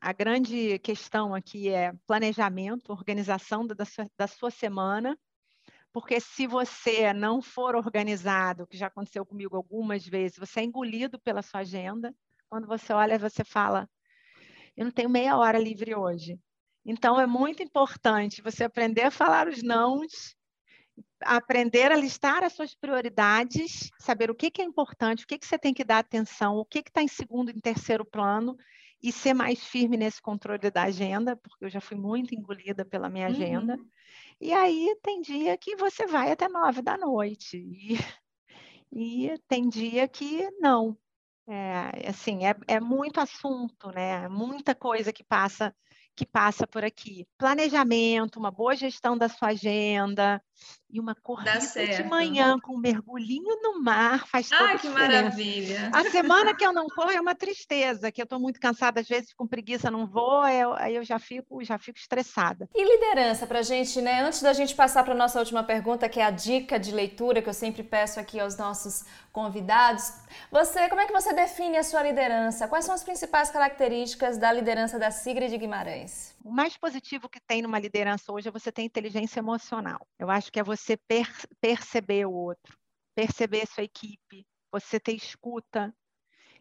a 0.00 0.12
grande 0.12 0.78
questão 0.78 1.34
aqui 1.34 1.68
é 1.68 1.92
planejamento, 2.06 2.92
organização 2.92 3.66
da 3.66 3.84
sua, 3.84 4.10
da 4.16 4.26
sua 4.26 4.50
semana, 4.50 5.18
porque 5.92 6.18
se 6.20 6.46
você 6.46 7.12
não 7.12 7.40
for 7.40 7.76
organizado, 7.76 8.66
que 8.66 8.76
já 8.76 8.88
aconteceu 8.88 9.24
comigo 9.24 9.56
algumas 9.56 10.06
vezes, 10.06 10.38
você 10.38 10.60
é 10.60 10.64
engolido 10.64 11.18
pela 11.20 11.40
sua 11.40 11.60
agenda. 11.60 12.14
Quando 12.54 12.68
você 12.68 12.92
olha, 12.92 13.18
você 13.18 13.42
fala: 13.42 13.90
eu 14.76 14.84
não 14.84 14.92
tenho 14.92 15.10
meia 15.10 15.36
hora 15.36 15.58
livre 15.58 15.92
hoje. 15.92 16.38
Então, 16.86 17.20
é 17.20 17.26
muito 17.26 17.64
importante 17.64 18.40
você 18.40 18.62
aprender 18.62 19.02
a 19.02 19.10
falar 19.10 19.48
os 19.48 19.60
nãos, 19.60 20.36
aprender 21.20 21.90
a 21.90 21.96
listar 21.96 22.44
as 22.44 22.52
suas 22.52 22.72
prioridades, 22.72 23.90
saber 23.98 24.30
o 24.30 24.36
que, 24.36 24.52
que 24.52 24.62
é 24.62 24.64
importante, 24.64 25.24
o 25.24 25.26
que, 25.26 25.36
que 25.36 25.44
você 25.44 25.58
tem 25.58 25.74
que 25.74 25.82
dar 25.82 25.98
atenção, 25.98 26.54
o 26.56 26.64
que 26.64 26.78
está 26.78 27.02
em 27.02 27.08
segundo 27.08 27.50
e 27.50 27.60
terceiro 27.60 28.04
plano, 28.04 28.56
e 29.02 29.10
ser 29.10 29.34
mais 29.34 29.64
firme 29.64 29.96
nesse 29.96 30.22
controle 30.22 30.70
da 30.70 30.84
agenda, 30.84 31.34
porque 31.34 31.64
eu 31.64 31.68
já 31.68 31.80
fui 31.80 31.96
muito 31.96 32.36
engolida 32.36 32.84
pela 32.84 33.10
minha 33.10 33.26
agenda. 33.26 33.74
Uhum. 33.74 33.88
E 34.40 34.52
aí 34.52 34.96
tem 35.02 35.20
dia 35.20 35.58
que 35.58 35.74
você 35.74 36.06
vai 36.06 36.30
até 36.30 36.48
nove 36.48 36.82
da 36.82 36.96
noite, 36.96 37.56
e, 37.56 37.96
e 38.92 39.36
tem 39.48 39.68
dia 39.68 40.06
que 40.06 40.48
não. 40.60 40.96
É, 41.46 42.08
assim, 42.08 42.46
é, 42.46 42.54
é 42.66 42.80
muito 42.80 43.20
assunto, 43.20 43.90
né? 43.90 44.28
Muita 44.28 44.74
coisa 44.74 45.12
que 45.12 45.22
passa 45.24 45.74
que 46.16 46.24
passa 46.24 46.66
por 46.66 46.84
aqui. 46.84 47.26
Planejamento, 47.36 48.38
uma 48.38 48.50
boa 48.50 48.76
gestão 48.76 49.18
da 49.18 49.28
sua 49.28 49.48
agenda 49.48 50.40
e 50.90 51.00
uma 51.00 51.14
corrida 51.14 51.58
de 51.58 52.04
manhã 52.04 52.56
com 52.60 52.76
um 52.76 52.78
mergulhinho 52.78 53.60
no 53.60 53.82
mar 53.82 54.26
faz 54.28 54.48
toda 54.48 54.64
Ai, 54.64 54.78
que 54.78 54.88
maravilha! 54.88 55.90
A 55.92 56.04
semana 56.10 56.54
que 56.54 56.64
eu 56.64 56.72
não 56.72 56.86
corro 56.94 57.10
é 57.10 57.20
uma 57.20 57.34
tristeza, 57.34 58.12
que 58.12 58.20
eu 58.20 58.24
estou 58.24 58.38
muito 58.38 58.60
cansada, 58.60 59.00
às 59.00 59.08
vezes 59.08 59.34
com 59.34 59.46
preguiça 59.46 59.90
não 59.90 60.06
vou, 60.06 60.40
aí 60.40 60.60
eu, 60.60 60.72
aí 60.74 60.94
eu 60.94 61.04
já 61.04 61.18
fico 61.18 61.62
já 61.64 61.78
fico 61.78 61.98
estressada. 61.98 62.68
E 62.74 62.84
liderança 62.84 63.46
para 63.46 63.58
a 63.58 63.62
gente, 63.62 64.00
né? 64.00 64.22
Antes 64.22 64.42
da 64.42 64.52
gente 64.52 64.74
passar 64.74 65.04
para 65.04 65.14
nossa 65.14 65.38
última 65.38 65.64
pergunta, 65.64 66.08
que 66.08 66.20
é 66.20 66.24
a 66.24 66.30
dica 66.30 66.78
de 66.78 66.92
leitura 66.92 67.42
que 67.42 67.48
eu 67.48 67.54
sempre 67.54 67.82
peço 67.82 68.20
aqui 68.20 68.38
aos 68.38 68.56
nossos 68.56 69.04
convidados, 69.32 70.12
você, 70.50 70.88
como 70.88 71.00
é 71.00 71.06
que 71.06 71.12
você 71.12 71.32
define 71.32 71.76
a 71.76 71.82
sua 71.82 72.02
liderança? 72.02 72.68
Quais 72.68 72.84
são 72.84 72.94
as 72.94 73.02
principais 73.02 73.50
características 73.50 74.38
da 74.38 74.52
liderança 74.52 74.98
da 74.98 75.10
Sigrid 75.10 75.56
Guimarães? 75.58 76.33
O 76.44 76.52
mais 76.52 76.76
positivo 76.76 77.26
que 77.26 77.40
tem 77.40 77.62
numa 77.62 77.78
liderança 77.78 78.30
hoje 78.30 78.48
é 78.48 78.52
você 78.52 78.70
ter 78.70 78.82
inteligência 78.82 79.40
emocional. 79.40 80.06
Eu 80.18 80.30
acho 80.30 80.52
que 80.52 80.60
é 80.60 80.62
você 80.62 80.94
per 80.94 81.26
perceber 81.58 82.26
o 82.26 82.32
outro, 82.32 82.78
perceber 83.14 83.66
sua 83.66 83.82
equipe, 83.82 84.46
você 84.70 85.00
ter 85.00 85.14
escuta. 85.14 85.96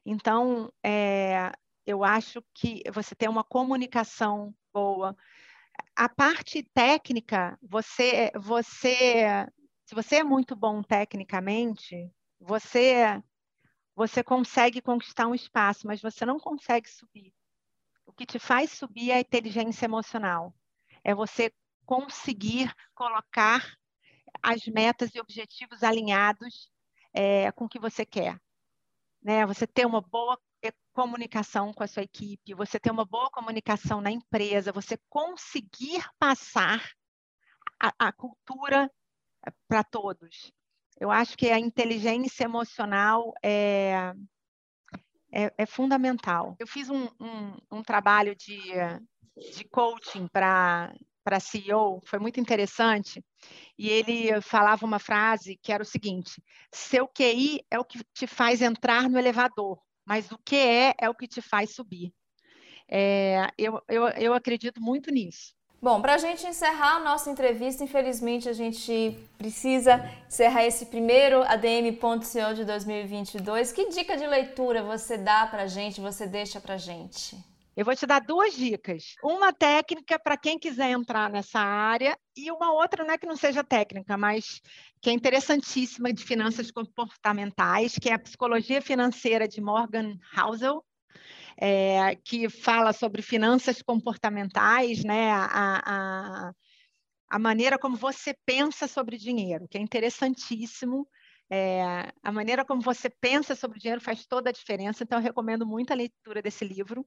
Então, 0.05 0.71
é, 0.81 1.51
eu 1.85 2.01
acho 2.01 2.41
que 2.53 2.81
você 2.93 3.13
ter 3.13 3.27
uma 3.27 3.43
comunicação 3.43 4.55
boa. 4.73 5.17
A 5.93 6.07
parte 6.07 6.63
técnica, 6.73 7.59
você, 7.61 8.31
você, 8.35 9.45
se 9.85 9.93
você 9.93 10.15
é 10.17 10.23
muito 10.23 10.55
bom 10.55 10.81
tecnicamente, 10.81 12.09
você, 12.39 13.21
você 13.93 14.23
consegue 14.23 14.81
conquistar 14.81 15.27
um 15.27 15.35
espaço, 15.35 15.85
mas 15.85 16.01
você 16.01 16.25
não 16.25 16.39
consegue 16.39 16.89
subir. 16.89 17.33
O 18.05 18.13
que 18.13 18.25
te 18.25 18.39
faz 18.39 18.71
subir 18.71 19.11
é 19.11 19.15
a 19.15 19.21
inteligência 19.21 19.85
emocional. 19.85 20.53
É 21.03 21.13
você 21.13 21.51
conseguir 21.85 22.73
colocar 22.93 23.75
as 24.41 24.65
metas 24.65 25.13
e 25.13 25.19
objetivos 25.19 25.83
alinhados 25.83 26.71
é, 27.13 27.51
com 27.51 27.65
o 27.65 27.69
que 27.69 27.79
você 27.79 28.05
quer. 28.05 28.39
Né? 29.21 29.45
Você 29.45 29.65
ter 29.67 29.85
uma 29.85 30.01
boa 30.01 30.37
comunicação 30.93 31.73
com 31.73 31.83
a 31.83 31.87
sua 31.87 32.03
equipe, 32.03 32.53
você 32.53 32.79
ter 32.79 32.91
uma 32.91 33.03
boa 33.03 33.29
comunicação 33.31 33.99
na 33.99 34.11
empresa, 34.11 34.71
você 34.71 34.97
conseguir 35.09 36.05
passar 36.19 36.91
a, 37.81 38.07
a 38.07 38.11
cultura 38.13 38.89
é, 39.45 39.51
para 39.67 39.83
todos. 39.83 40.51
Eu 40.99 41.09
acho 41.09 41.35
que 41.35 41.49
a 41.49 41.59
inteligência 41.59 42.43
emocional 42.43 43.33
é, 43.43 44.13
é, 45.33 45.51
é 45.57 45.65
fundamental. 45.65 46.55
Eu 46.59 46.67
fiz 46.67 46.89
um, 46.89 47.07
um, 47.19 47.57
um 47.71 47.83
trabalho 47.83 48.35
de, 48.35 48.59
de 49.55 49.63
coaching 49.65 50.27
para 50.27 50.93
para 51.23 51.39
CEO, 51.39 52.01
foi 52.05 52.19
muito 52.19 52.37
interessante, 52.37 53.23
e 53.77 53.89
ele 53.89 54.41
falava 54.41 54.85
uma 54.85 54.99
frase 54.99 55.57
que 55.63 55.71
era 55.71 55.81
o 55.81 55.85
seguinte: 55.85 56.43
seu 56.69 57.07
QI 57.07 57.61
é 57.71 57.79
o 57.79 57.85
que 57.85 58.03
te 58.13 58.27
faz 58.27 58.61
entrar 58.61 59.09
no 59.09 59.17
elevador, 59.17 59.79
mas 60.05 60.29
o 60.31 60.37
que 60.37 60.57
é 60.57 60.93
é 60.99 61.09
o 61.09 61.15
que 61.15 61.25
te 61.25 61.41
faz 61.41 61.73
subir. 61.73 62.13
É, 62.89 63.47
eu, 63.57 63.81
eu, 63.87 64.07
eu 64.09 64.33
acredito 64.33 64.81
muito 64.81 65.09
nisso. 65.11 65.55
Bom, 65.83 66.01
para 66.01 66.13
a 66.13 66.17
gente 66.17 66.47
encerrar 66.47 66.95
a 66.95 66.99
nossa 67.01 67.29
entrevista, 67.29 67.83
infelizmente 67.83 68.47
a 68.47 68.53
gente 68.53 69.19
precisa 69.37 70.01
encerrar 70.29 70.63
esse 70.63 70.85
primeiro 70.85 71.43
ADM.co 71.43 72.53
de 72.55 72.63
2022. 72.63 73.73
Que 73.73 73.89
dica 73.89 74.15
de 74.15 74.25
leitura 74.25 74.81
você 74.81 75.17
dá 75.17 75.45
para 75.45 75.63
a 75.63 75.67
gente, 75.67 75.99
você 75.99 76.25
deixa 76.25 76.61
para 76.61 76.75
a 76.75 76.77
gente? 76.77 77.35
Eu 77.75 77.83
vou 77.83 77.93
te 77.93 78.05
dar 78.05 78.21
duas 78.21 78.53
dicas. 78.53 79.15
Uma 79.21 79.51
técnica 79.51 80.17
para 80.17 80.37
quem 80.37 80.57
quiser 80.57 80.89
entrar 80.89 81.29
nessa 81.29 81.59
área 81.59 82.17
e 82.33 82.49
uma 82.49 82.71
outra, 82.71 83.03
não 83.03 83.13
é 83.13 83.17
que 83.17 83.27
não 83.27 83.35
seja 83.35 83.61
técnica, 83.61 84.15
mas 84.15 84.61
que 85.01 85.09
é 85.09 85.13
interessantíssima 85.13 86.13
de 86.13 86.23
finanças 86.23 86.71
comportamentais, 86.71 87.95
que 88.01 88.09
é 88.09 88.13
a 88.13 88.19
Psicologia 88.19 88.81
Financeira 88.81 89.49
de 89.49 89.59
Morgan 89.59 90.15
Housel 90.37 90.81
é, 91.57 92.15
que 92.15 92.49
fala 92.49 92.93
sobre 92.93 93.21
finanças 93.21 93.81
comportamentais, 93.81 95.03
né? 95.03 95.31
A, 95.31 95.81
a, 95.85 96.53
a 97.29 97.39
maneira 97.39 97.77
como 97.79 97.97
você 97.97 98.35
pensa 98.45 98.87
sobre 98.87 99.17
dinheiro, 99.17 99.67
que 99.67 99.77
é 99.77 99.81
interessantíssimo. 99.81 101.07
É, 101.49 102.11
a 102.23 102.31
maneira 102.31 102.65
como 102.65 102.81
você 102.81 103.09
pensa 103.09 103.55
sobre 103.55 103.79
dinheiro 103.79 104.01
faz 104.01 104.25
toda 104.25 104.49
a 104.49 104.53
diferença, 104.53 105.03
então 105.03 105.19
eu 105.19 105.23
recomendo 105.23 105.65
muito 105.65 105.91
a 105.91 105.95
leitura 105.95 106.41
desse 106.41 106.65
livro 106.65 107.05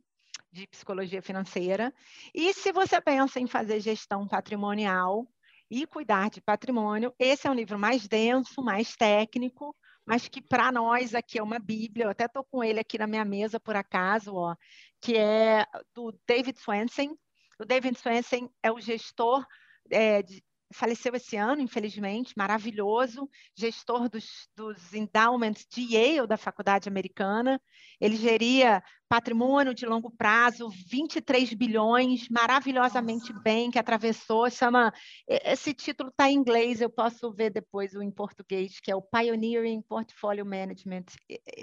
de 0.53 0.67
psicologia 0.69 1.23
financeira. 1.23 1.93
E 2.35 2.53
se 2.55 2.73
você 2.73 3.01
pensa 3.01 3.41
em 3.41 3.47
fazer 3.47 3.81
gestão 3.81 4.27
patrimonial 4.27 5.27
e 5.71 5.87
cuidar 5.87 6.31
de 6.31 6.41
patrimônio, 6.41 7.13
esse 7.19 7.47
é 7.47 7.51
um 7.51 7.55
livro 7.55 7.79
mais 7.79 8.07
denso, 8.07 8.63
mais 8.63 8.95
técnico, 8.97 9.75
mas 10.07 10.29
que 10.29 10.41
para 10.41 10.71
nós 10.71 11.15
aqui 11.15 11.39
é 11.39 11.43
uma 11.43 11.59
Bíblia. 11.59 12.07
Eu 12.07 12.11
até 12.11 12.27
estou 12.27 12.45
com 12.45 12.63
ele 12.63 12.79
aqui 12.79 12.97
na 12.97 13.07
minha 13.07 13.25
mesa, 13.25 13.59
por 13.59 13.75
acaso, 13.75 14.35
ó, 14.35 14.55
que 15.01 15.17
é 15.17 15.67
do 15.93 16.17
David 16.27 16.59
Swensen. 16.61 17.19
O 17.59 17.65
David 17.65 17.99
Swensen 17.99 18.49
é 18.63 18.71
o 18.71 18.81
gestor 18.81 19.45
é, 19.91 20.23
de, 20.23 20.43
faleceu 20.77 21.15
esse 21.15 21.37
ano, 21.37 21.63
infelizmente, 21.63 22.35
maravilhoso, 22.37 23.29
gestor 23.55 24.09
dos, 24.09 24.49
dos 24.55 24.93
endowments 24.93 25.67
de 25.71 25.95
Yale, 25.95 26.27
da 26.27 26.37
faculdade 26.37 26.89
americana. 26.89 27.61
Ele 27.99 28.15
geria 28.15 28.83
patrimônio 29.09 29.73
de 29.73 29.87
longo 29.87 30.11
prazo, 30.11 30.69
23 30.69 31.55
bilhões, 31.55 32.29
maravilhosamente 32.29 33.31
Nossa. 33.31 33.43
bem, 33.43 33.71
que 33.71 33.79
atravessou, 33.79 34.51
chama, 34.51 34.93
esse 35.27 35.73
título 35.73 36.11
está 36.11 36.31
em 36.31 36.35
inglês, 36.35 36.81
eu 36.81 36.91
posso 36.91 37.33
ver 37.33 37.51
depois 37.51 37.95
o 37.95 38.03
em 38.03 38.11
português, 38.11 38.79
que 38.79 38.91
é 38.91 38.97
o 38.97 39.03
Pioneering 39.03 39.81
Portfolio 39.81 40.45
Management, 40.45 41.05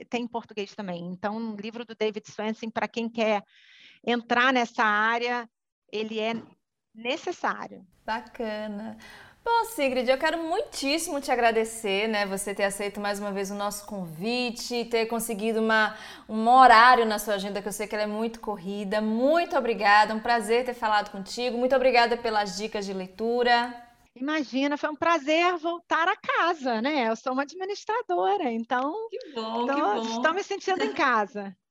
tem 0.09 0.24
em 0.24 0.28
português 0.28 0.74
também. 0.74 1.05
Então, 1.05 1.38
um 1.38 1.55
livro 1.55 1.86
do 1.86 1.93
David 1.93 2.28
Swensen, 2.30 2.72
para 2.72 2.88
quem 2.88 3.07
quer 3.07 3.43
entrar 4.05 4.51
nessa 4.51 4.84
área, 4.84 5.47
ele 5.91 6.20
é 6.20 6.34
necessário. 6.94 7.86
Bacana. 8.06 8.98
Bom, 9.46 9.66
Sigrid, 9.66 10.08
eu 10.08 10.18
quero 10.18 10.41
muitíssimo 10.41 11.20
te 11.20 11.30
agradecer, 11.30 12.08
né? 12.08 12.26
Você 12.26 12.56
ter 12.56 12.64
aceito 12.64 13.02
mais 13.02 13.20
uma 13.20 13.30
vez 13.30 13.52
o 13.52 13.56
nosso 13.56 13.86
convite, 13.86 14.86
ter 14.86 15.06
conseguido 15.08 15.60
uma, 15.60 15.98
um 16.30 16.48
horário 16.48 17.06
na 17.06 17.20
sua 17.20 17.34
agenda, 17.34 17.62
que 17.62 17.68
eu 17.68 17.74
sei 17.74 17.86
que 17.86 17.94
ela 17.94 18.06
é 18.06 18.08
muito 18.08 18.39
corrida. 18.39 19.02
Muito 19.02 19.58
obrigada, 19.58 20.16
um 20.16 20.20
prazer 20.20 20.64
ter 20.64 20.74
falado 20.74 21.12
contigo. 21.12 21.58
Muito 21.58 21.76
obrigada 21.76 22.16
pelas 22.16 22.56
dicas 22.56 22.86
de 22.86 22.94
leitura. 22.94 23.76
Imagina, 24.16 24.78
foi 24.78 24.91
um 24.91 24.96
prazer 24.96 25.58
voltar 25.58 26.08
a 26.08 26.16
casa, 26.16 26.82
né? 26.82 27.10
Eu 27.10 27.16
sou 27.18 27.34
uma 27.34 27.41
administradora, 27.44 28.50
então. 28.50 28.94
Que 29.10 29.34
bom, 29.34 29.66
tô, 29.66 29.74
que 29.74 29.82
bom. 29.82 30.02
Estou 30.04 30.34
me 30.34 30.44
sentindo 30.44 30.84
em 30.84 30.94
casa. 30.94 31.54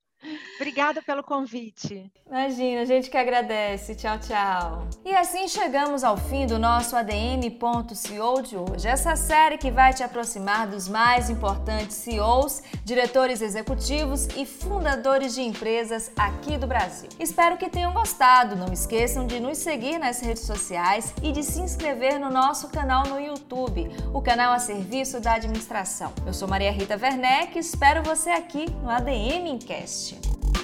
Obrigada 0.57 1.03
pelo 1.03 1.23
convite. 1.23 2.11
Imagina, 2.29 2.83
a 2.83 2.85
gente 2.85 3.11
que 3.11 3.17
agradece. 3.17 3.95
Tchau, 3.95 4.19
tchau. 4.19 4.89
E 5.05 5.15
assim 5.15 5.49
chegamos 5.49 6.05
ao 6.05 6.17
fim 6.17 6.47
do 6.47 6.59
nosso 6.59 6.97
ADM.co 6.97 8.43
de 8.43 8.57
hoje. 8.57 8.87
Essa 8.87 9.17
série 9.17 9.59
que 9.59 9.71
vai 9.71 9.93
te 9.93 10.03
aproximar 10.03 10.67
dos 10.67 10.89
mais 10.89 11.29
importantes 11.29 11.97
CEOs, 11.97 12.63
diretores 12.85 13.43
executivos 13.43 14.29
e 14.37 14.47
fundadores 14.47 15.35
de 15.35 15.43
empresas 15.43 16.13
aqui 16.17 16.57
do 16.57 16.67
Brasil. 16.67 17.09
Espero 17.19 17.57
que 17.57 17.69
tenham 17.69 17.93
gostado. 17.93 18.57
Não 18.57 18.73
esqueçam 18.73 19.27
de 19.27 19.41
nos 19.41 19.59
seguir 19.59 19.99
nas 19.99 20.21
redes 20.21 20.45
sociais 20.45 21.13
e 21.23 21.33
de 21.33 21.43
se 21.43 21.61
inscrever 21.61 22.19
no 22.19 22.31
nosso 22.31 22.69
canal 22.69 23.07
no 23.09 23.21
YouTube, 23.21 23.91
o 24.15 24.23
canal 24.23 24.53
a 24.53 24.59
serviço 24.59 25.21
da 25.21 25.35
administração. 25.35 26.13
Eu 26.25 26.33
sou 26.33 26.49
Maria 26.49 26.71
Rita 26.71 26.97
Werneck 26.97 27.57
e 27.57 27.61
espero 27.61 28.03
você 28.03 28.31
aqui 28.31 28.71
no 28.83 28.89
ADM 28.89 29.59
Cast. 29.67 30.12
conversation. 30.13 30.62